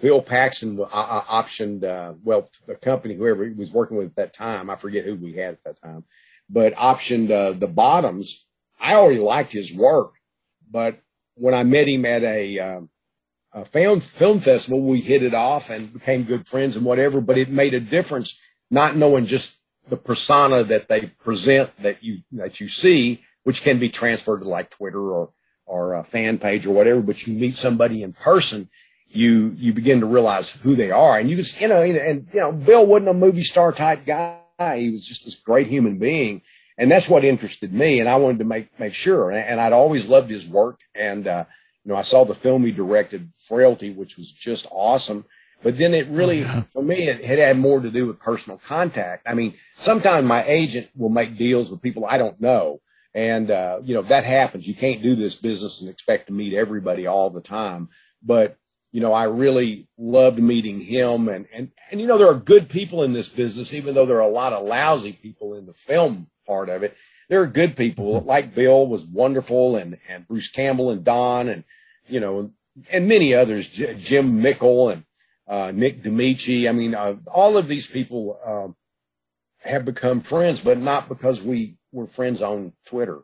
[0.00, 4.16] Bill Paxton uh, uh, optioned, uh, well, the company, whoever he was working with at
[4.16, 6.04] that time, I forget who we had at that time,
[6.48, 8.46] but optioned, uh, the bottoms.
[8.80, 10.14] I already liked his work,
[10.70, 11.00] but
[11.40, 12.90] when I met him at a, um,
[13.52, 17.38] a film, film festival, we hit it off and became good friends and whatever, but
[17.38, 18.38] it made a difference
[18.70, 23.78] not knowing just the persona that they present that you, that you see, which can
[23.78, 25.30] be transferred to like Twitter or,
[25.64, 28.68] or a fan page or whatever, but you meet somebody in person,
[29.08, 31.18] you, you begin to realize who they are.
[31.18, 34.04] And you just, you know, and, and you know, Bill wasn't a movie star type
[34.04, 34.36] guy.
[34.76, 36.42] He was just this great human being.
[36.80, 38.00] And that's what interested me.
[38.00, 39.30] And I wanted to make, make sure.
[39.30, 40.80] And, and I'd always loved his work.
[40.94, 41.44] And, uh,
[41.84, 45.26] you know, I saw the film he directed, Frailty, which was just awesome.
[45.62, 49.28] But then it really, for me, it, it had more to do with personal contact.
[49.28, 52.80] I mean, sometimes my agent will make deals with people I don't know.
[53.14, 54.66] And, uh, you know, that happens.
[54.66, 57.90] You can't do this business and expect to meet everybody all the time.
[58.22, 58.56] But,
[58.90, 61.28] you know, I really loved meeting him.
[61.28, 64.16] And, and, and, you know, there are good people in this business, even though there
[64.16, 66.96] are a lot of lousy people in the film part of it.
[67.28, 71.62] There are good people like Bill was wonderful and, and Bruce Campbell and Don and,
[72.08, 72.50] you know,
[72.90, 75.04] and many others, J- Jim Mickle and,
[75.46, 76.68] uh, Nick Damici.
[76.68, 78.74] I mean, uh, all of these people, um,
[79.62, 83.20] have become friends, but not because we were friends on Twitter,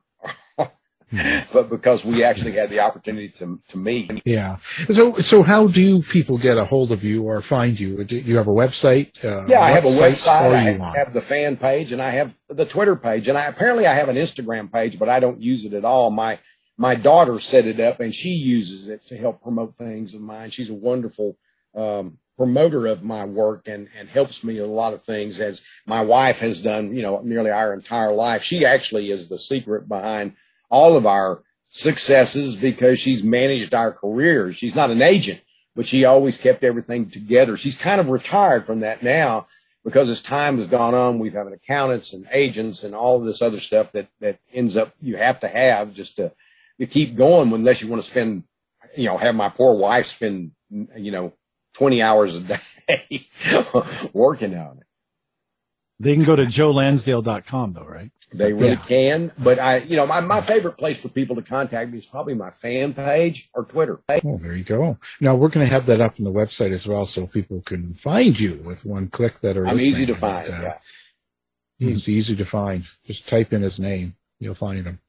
[1.53, 4.23] but because we actually had the opportunity to, to meet.
[4.25, 4.57] Yeah.
[4.91, 8.03] So, so how do people get a hold of you or find you?
[8.03, 9.25] Do you have a website?
[9.25, 10.81] Uh, Yeah, I have a website.
[10.81, 13.95] I have the fan page, and I have the Twitter page, and I apparently I
[13.95, 16.11] have an Instagram page, but I don't use it at all.
[16.11, 16.41] My
[16.77, 20.51] my daughter set it up, and she uses it to help promote things of mine.
[20.51, 21.39] She's a wonderful
[21.75, 26.01] um, promoter of my work, and and helps me a lot of things as my
[26.01, 26.97] wife has done.
[26.97, 28.43] You know, nearly our entire life.
[28.43, 30.35] She actually is the secret behind
[30.77, 34.57] all of our successes because she's managed our careers.
[34.57, 35.41] She's not an agent,
[35.74, 37.57] but she always kept everything together.
[37.57, 39.47] She's kind of retired from that now
[39.87, 43.41] because as time has gone on, we've had accountants and agents and all of this
[43.41, 46.31] other stuff that, that ends up you have to have just to,
[46.79, 48.45] to keep going unless you want to spend,
[48.99, 51.33] you know, have my poor wife spend, you know,
[51.72, 53.20] 20 hours a day
[54.12, 54.86] working on it.
[55.99, 58.11] They can go to joelansdale.com though, right?
[58.33, 58.77] They really Yeah.
[58.77, 59.33] can.
[59.39, 62.35] But I, you know, my, my favorite place for people to contact me is probably
[62.35, 64.01] my fan page or Twitter.
[64.25, 64.99] Oh, there you go.
[65.21, 67.95] Now we're going to have that up on the website as well, so people can
[67.95, 69.41] find you with one click.
[69.41, 70.49] That are I'm easy to find.
[70.49, 70.75] And, uh,
[71.79, 71.89] yeah.
[71.89, 72.85] He's easy to find.
[73.07, 75.01] Just type in his name, you'll find him.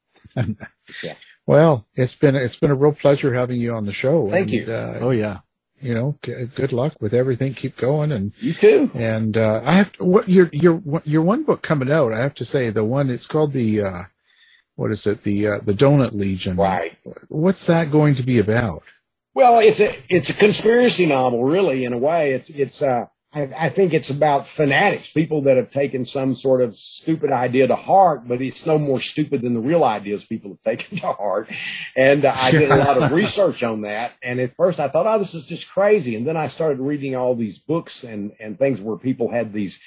[1.04, 1.16] Yeah.
[1.48, 4.30] Well, it's been it's been a real pleasure having you on the show.
[4.30, 4.74] Thank and, you.
[4.74, 5.38] Uh, Oh yeah.
[5.82, 7.53] You know, g- good luck with everything.
[7.53, 8.91] Keep going, and You too.
[8.95, 12.13] and uh, I have to, what your your your one book coming out.
[12.13, 14.03] I have to say the one it's called the uh,
[14.75, 16.55] what is it the uh, the Donut Legion.
[16.57, 16.97] Right.
[17.30, 18.84] What's that going to be about?
[19.34, 21.86] Well, it's a it's a conspiracy novel, really.
[21.86, 23.05] In a way, it's it's uh,
[23.38, 27.68] I, I think it's about fanatics, people that have taken some sort of stupid idea
[27.68, 31.12] to heart, but it's no more stupid than the real ideas people have taken to
[31.12, 31.48] heart.
[31.96, 34.14] And uh, I did a lot of research on that.
[34.24, 36.16] And at first, I thought, oh, this is just crazy.
[36.16, 39.80] And then I started reading all these books and and things where people had these,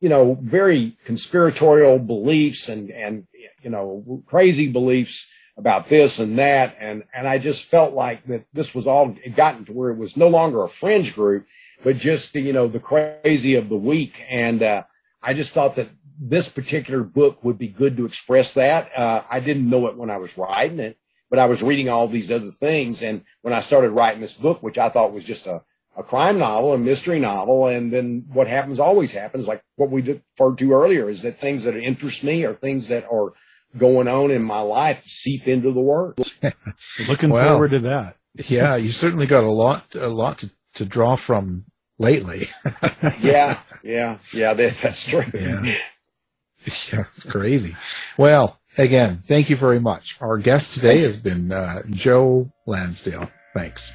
[0.00, 3.26] you know, very conspiratorial beliefs and and
[3.62, 5.26] you know crazy beliefs
[5.56, 9.36] about this and that and and I just felt like that this was all it
[9.36, 11.46] gotten to where it was no longer a fringe group
[11.82, 14.84] but just you know the crazy of the week and uh,
[15.22, 19.40] I just thought that this particular book would be good to express that uh, I
[19.40, 20.98] didn't know it when I was writing it
[21.30, 24.62] but I was reading all these other things and when I started writing this book
[24.62, 25.62] which I thought was just a
[25.96, 30.00] a crime novel, a mystery novel, and then what happens always happens, like what we
[30.00, 33.32] referred to earlier, is that things that interest me or things that are
[33.76, 36.16] going on in my life seep into the work.
[37.08, 37.42] Looking Wow.
[37.54, 38.16] forward to that.
[38.46, 41.64] yeah, you certainly got a lot a lot to, to draw from
[42.00, 42.48] lately.
[43.20, 45.22] yeah, yeah, yeah, that, that's true.
[45.32, 45.62] Yeah.
[45.64, 47.76] yeah, it's crazy.
[48.16, 50.16] Well, again, thank you very much.
[50.20, 53.30] Our guest today has been uh, Joe Lansdale.
[53.54, 53.92] Thanks.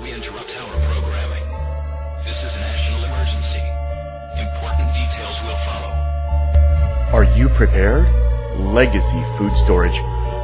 [0.00, 1.46] We interrupt our programming.
[2.24, 3.64] This is a national emergency.
[4.38, 5.94] Important details will follow.
[7.12, 8.06] Are you prepared?
[8.58, 9.98] Legacy Food Storage.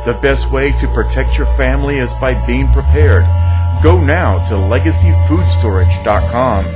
[0.04, 3.24] The best way to protect your family is by being prepared.
[3.82, 6.66] Go now to legacyfoodstorage.com.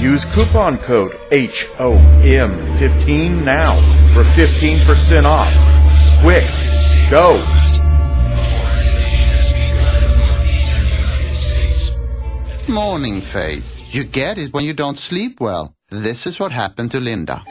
[0.00, 3.76] Use coupon code HOM15 now
[4.14, 5.52] for 15% off.
[6.22, 6.48] Quick,
[7.10, 7.38] go!
[12.72, 13.94] Morning face.
[13.94, 15.74] You get it when you don't sleep well.
[15.90, 17.42] This is what happened to Linda.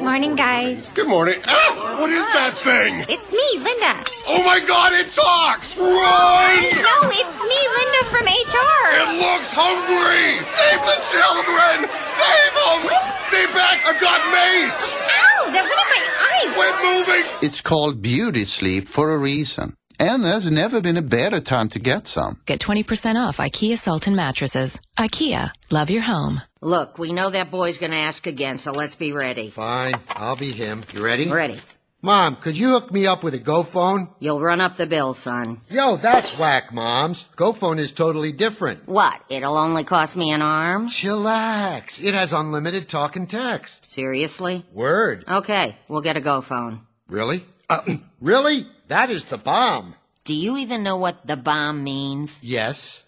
[0.00, 0.88] Morning, guys.
[0.94, 1.40] Good morning.
[1.46, 3.04] Ah, what is that thing?
[3.08, 4.02] It's me, Linda.
[4.28, 5.76] Oh my god, it talks!
[5.76, 6.56] Run!
[6.80, 8.82] No, it's me, Linda from HR.
[8.96, 10.40] It looks hungry!
[10.56, 11.76] Save the children!
[12.16, 12.80] Save them!
[13.28, 15.04] Stay back, I've got mace!
[15.04, 15.50] Ow!
[15.52, 16.50] That went in my eyes.
[16.56, 17.48] Quit moving!
[17.48, 19.74] It's called beauty sleep for a reason.
[19.98, 22.40] And there's never been a better time to get some.
[22.46, 24.80] Get 20% off IKEA Sultan mattresses.
[24.98, 26.40] IKEA, love your home.
[26.62, 29.48] Look, we know that boy's gonna ask again, so let's be ready.
[29.48, 30.82] Fine, I'll be him.
[30.94, 31.26] You ready?
[31.26, 31.58] Ready.
[32.02, 34.10] Mom, could you hook me up with a GoPhone?
[34.18, 35.62] You'll run up the bill, son.
[35.70, 37.24] Yo, that's whack, Moms.
[37.36, 38.86] GoPhone is totally different.
[38.86, 39.20] What?
[39.30, 40.88] It'll only cost me an arm?
[40.88, 42.02] Chillax.
[42.02, 43.90] It has unlimited talk and text.
[43.90, 44.64] Seriously?
[44.72, 45.24] Word.
[45.28, 46.82] Okay, we'll get a go phone.
[47.08, 47.42] Really?
[47.70, 47.82] Uh,
[48.20, 48.66] really?
[48.88, 49.94] That is the bomb.
[50.24, 52.42] Do you even know what the bomb means?
[52.42, 53.04] Yes.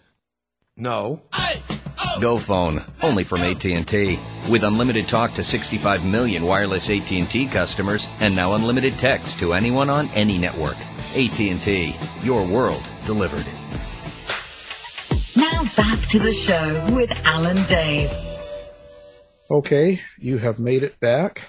[0.75, 1.21] No.
[2.19, 4.19] Go phone, only from AT&T.
[4.49, 9.89] With unlimited talk to 65 million wireless AT&T customers and now unlimited text to anyone
[9.89, 10.77] on any network.
[11.15, 13.45] AT&T, your world delivered.
[15.35, 18.09] Now back to the show with Alan Dave.
[19.51, 21.43] Okay, you have made it back.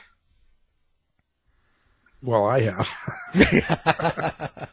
[2.22, 2.90] Well, I have.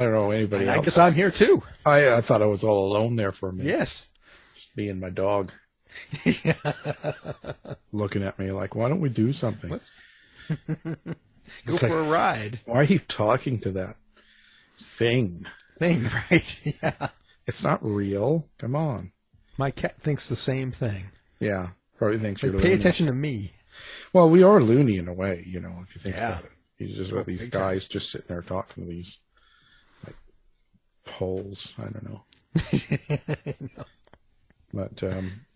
[0.00, 0.84] I don't know anybody And I else.
[0.86, 1.62] guess I'm here too.
[1.86, 3.68] I, I thought I was all alone there for a minute.
[3.70, 4.06] Yes.
[4.78, 5.50] Me and my dog.
[7.92, 9.70] Looking at me like, why don't we do something?
[9.70, 9.90] Let's
[10.48, 10.94] Go
[11.66, 12.60] It's for like, a ride.
[12.64, 13.96] Why are you talking to that
[14.78, 15.46] thing?
[15.80, 16.76] Thing, right?
[16.80, 17.08] Yeah.
[17.46, 18.46] It's not real.
[18.58, 19.10] Come on.
[19.56, 21.06] My cat thinks the same thing.
[21.40, 21.70] Yeah.
[21.96, 22.78] Probably thinks Like, you're pay loony.
[22.80, 23.50] attention to me.
[24.12, 26.28] Well, we are loony in a way, you know, if you think Yeah.
[26.38, 26.52] about it.
[26.78, 29.18] You just got these guys just sitting there talking to these
[30.06, 30.14] like
[31.04, 31.72] poles.
[31.78, 32.24] I don't know.
[34.72, 35.46] But um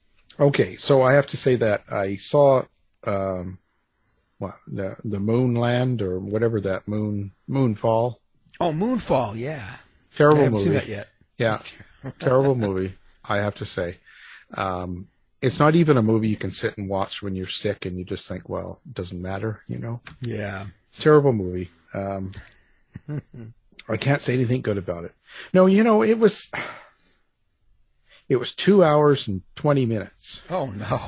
[0.40, 2.64] okay, so I have to say that I saw
[3.04, 3.58] um
[4.38, 8.16] what the the moonland or whatever that moon moonfall.
[8.60, 9.76] Oh, Moonfall, yeah.
[10.14, 10.64] Terrible I haven't movie.
[10.64, 11.08] seen that yet.
[11.38, 11.60] Yeah.
[12.20, 12.94] Terrible movie,
[13.28, 13.98] I have to say.
[14.56, 15.08] Um
[15.40, 18.04] it's not even a movie you can sit and watch when you're sick and you
[18.04, 20.00] just think, well, it doesn't matter, you know?
[20.20, 20.66] Yeah.
[21.00, 21.68] Terrible movie.
[21.94, 22.30] Um,
[23.88, 25.12] I can't say anything good about it.
[25.52, 26.48] No, you know, it was,
[28.28, 30.42] It was two hours and 20 minutes.
[30.48, 31.00] Oh no.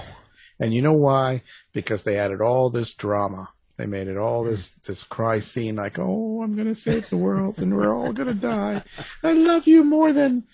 [0.58, 1.42] And you know why?
[1.72, 3.48] Because they added all this drama.
[3.76, 7.16] They made it all this this cry scene like, "Oh, I'm going to save the
[7.16, 8.82] world and we're all going to die.
[9.24, 10.44] I love you more than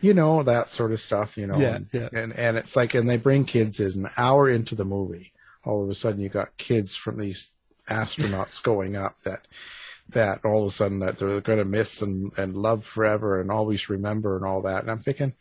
[0.00, 1.58] you know, that sort of stuff, you know.
[1.58, 2.08] Yeah, and, yeah.
[2.12, 5.32] and and it's like and they bring kids in an hour into the movie.
[5.64, 7.52] All of a sudden you got kids from these
[7.88, 9.46] astronauts going up that
[10.10, 13.50] that all of a sudden that they're going to miss and, and love forever and
[13.50, 14.82] always remember and all that.
[14.82, 15.34] And I'm thinking,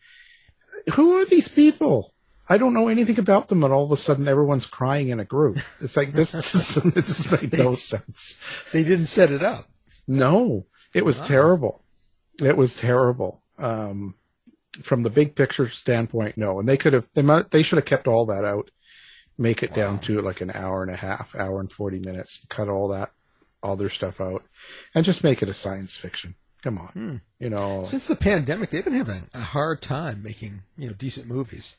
[0.94, 2.14] who are these people?
[2.50, 5.26] I don't know anything about them, and all of a sudden everyone's crying in a
[5.26, 5.60] group.
[5.82, 8.40] It's like this just this make no sense.
[8.72, 9.68] They didn't set it up.
[10.08, 11.84] No, it was terrible.
[12.42, 13.42] It was terrible.
[13.58, 14.16] Um,
[14.84, 16.60] from the big picture standpoint, no.
[16.60, 18.72] And they could have they might they should have kept all that out.
[19.38, 22.44] Make it down to like an hour and a half, hour and forty minutes.
[22.50, 23.12] Cut all that
[23.62, 24.44] other stuff out,
[24.96, 26.36] and just make it a science fiction.
[26.64, 27.16] Come on, Hmm.
[27.40, 27.84] you know.
[27.84, 31.76] Since the pandemic, they've been having a hard time making you know decent movies.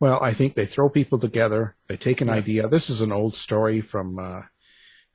[0.00, 1.76] Well, I think they throw people together.
[1.86, 2.68] They take an idea.
[2.68, 4.42] This is an old story from uh,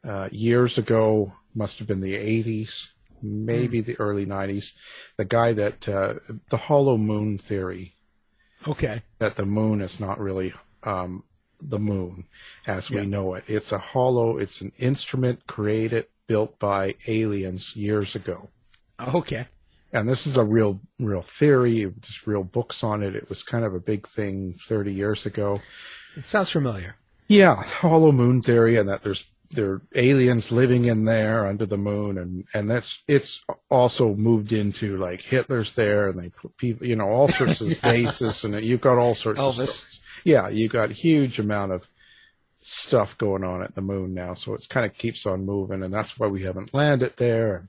[0.04, 1.34] uh, years ago.
[1.54, 2.90] Must have been the '80s,
[3.22, 4.74] maybe the early '90s.
[5.18, 6.16] The guy that uh,
[6.50, 7.94] the hollow moon theory.
[8.68, 9.04] Okay.
[9.20, 11.24] That the moon is not really um,
[11.62, 12.26] the moon
[12.66, 13.04] as we Yeah.
[13.06, 13.44] know it.
[13.48, 14.38] It's a hollow.
[14.38, 18.50] It's an instrument created, built by aliens years ago.
[19.16, 19.48] Okay.
[19.92, 21.86] And this is a real, real theory.
[21.86, 23.16] There's real books on it.
[23.16, 25.58] It was kind of a big thing 30 years ago.
[26.16, 26.96] It sounds familiar.
[27.28, 31.78] Yeah, hollow moon theory, and that there's there are aliens living in there under the
[31.78, 36.86] moon, and and that's it's also moved into like Hitler's there, and they put people,
[36.86, 39.68] you know, all sorts of bases, and you've got all sorts of Elvis.
[39.68, 40.00] stories.
[40.24, 41.88] Yeah, you got huge amount of
[42.70, 45.94] stuff going on at the moon now, so it's kind of keeps on moving, and
[45.94, 47.68] that's why we haven't landed there, and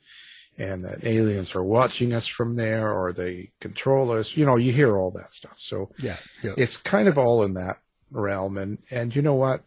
[0.58, 4.36] and that aliens are watching us from there, or they control us.
[4.36, 5.54] You know, you hear all that stuff.
[5.56, 6.16] So Yeah.
[6.42, 6.52] yeah.
[6.58, 7.78] it's kind of all in that
[8.12, 9.62] realm and and you know what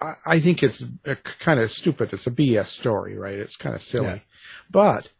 [0.00, 3.74] i, I think it's a kind of stupid it's a bs story right it's kind
[3.74, 4.18] of silly Yeah.
[4.70, 5.12] but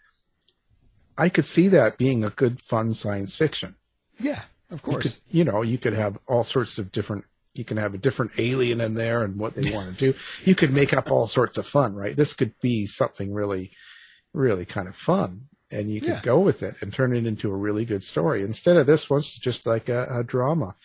[1.18, 3.74] i could see that being a good fun science fiction
[4.18, 4.44] yeah.
[4.70, 5.02] Of you course.
[5.02, 7.26] could, you know you could have all sorts of different
[7.58, 10.18] you can have a different alien in there and what they want to do.
[10.44, 12.16] You could make up all sorts of fun right?
[12.16, 13.72] This could be something really
[14.32, 16.22] really kind of fun and you could Yeah.
[16.22, 18.42] go with it and turn it into a really good story.
[18.42, 20.76] Instead of this one's just like a, a drama.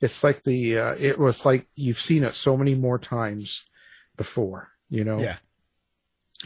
[0.00, 3.64] It's like the uh, it was like you've seen it so many more times
[4.16, 5.20] before you know?
[5.20, 5.36] Yeah.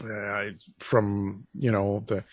[0.03, 2.23] uh, from you know the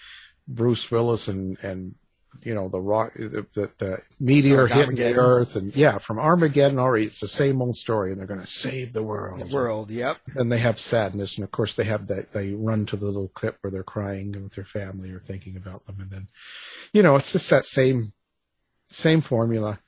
[0.47, 1.95] Bruce Willis and and
[2.43, 6.79] you know the rock the, the, the meteor hitting the earth and yeah from Armageddon
[6.79, 9.91] already it's the same old story and they're going to save the world The world.
[9.91, 10.19] Yep.
[10.35, 13.29] and they have sadness and of course they have that they run to the little
[13.29, 16.29] clip where they're crying with their family or thinking about them and then
[16.93, 18.13] you know it's just that same
[18.89, 19.79] same formula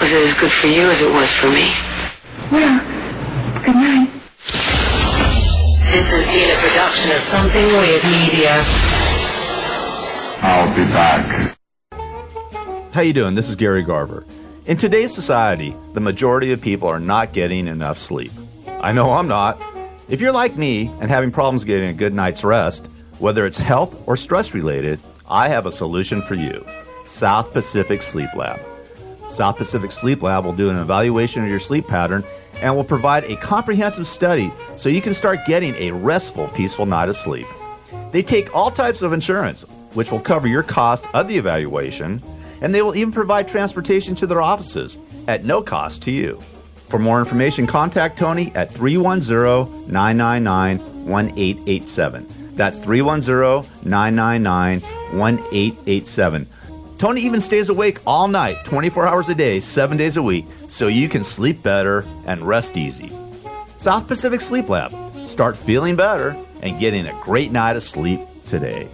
[0.01, 1.73] Was it as good for you as it was for me?
[2.53, 2.81] Well,
[3.65, 4.20] good night.
[5.91, 8.53] This has been a production of Something Weird Media.
[10.41, 11.57] I'll be back.
[12.93, 13.35] How you doing?
[13.35, 14.25] This is Gary Garver.
[14.67, 18.31] In today's society, the majority of people are not getting enough sleep.
[18.69, 19.61] I know I'm not.
[20.09, 22.87] If you're like me and having problems getting a good night's rest,
[23.19, 26.65] whether it's health or stress related, I have a solution for you.
[27.05, 28.61] South Pacific Sleep Lab.
[29.29, 32.23] South Pacific Sleep Lab will do an evaluation of your sleep pattern
[32.63, 37.09] and will provide a comprehensive study so you can start getting a restful, peaceful night
[37.09, 37.47] of sleep.
[38.13, 39.63] They take all types of insurance,
[39.95, 42.23] which will cover your cost of the evaluation,
[42.61, 44.99] and they will even provide transportation to their offices
[45.29, 46.41] at no cost to you.
[46.91, 52.27] For more information, contact Tony at 310 999 1887.
[52.57, 54.81] That's 310 999
[55.19, 56.47] 1887.
[57.01, 60.87] Tony even stays awake all night, 24 hours a day, 7 days a week, so
[60.87, 63.11] you can sleep better and rest easy.
[63.79, 64.93] South Pacific Sleep Lab.
[65.27, 68.87] Start feeling better and getting a great night of sleep today.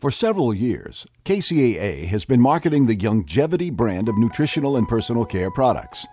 [0.00, 5.50] For several years, KCAA has been marketing the Youngevity brand of nutritional and personal care
[5.50, 6.06] products.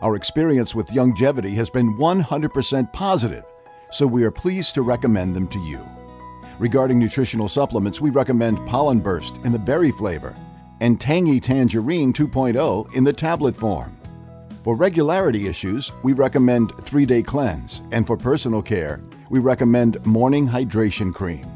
[0.00, 3.44] Our experience with Youngevity has been 100% positive,
[3.90, 5.86] so we are pleased to recommend them to you.
[6.58, 10.34] Regarding nutritional supplements, we recommend Pollen Burst in the berry flavor
[10.80, 13.96] and Tangy Tangerine 2.0 in the tablet form.
[14.64, 19.00] For regularity issues, we recommend 3 Day Cleanse, and for personal care,
[19.30, 21.46] we recommend Morning Hydration Cream.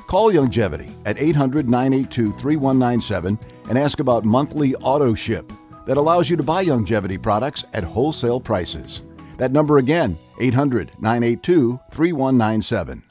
[0.05, 3.39] Call Youngevity at 800 982 3197
[3.70, 5.51] and ask about monthly auto ship
[5.88, 9.01] that allows you to buy Youngevity products at wholesale prices.
[9.38, 13.11] That number again, 800 982 3197.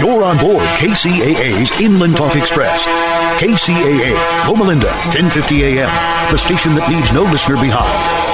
[0.00, 2.86] You're on board KCAA's Inland Talk Express.
[3.38, 5.90] KCAA, Loma Linda, 1050 AM,
[6.32, 8.33] the station that leaves no listener behind.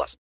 [0.00, 0.16] plus.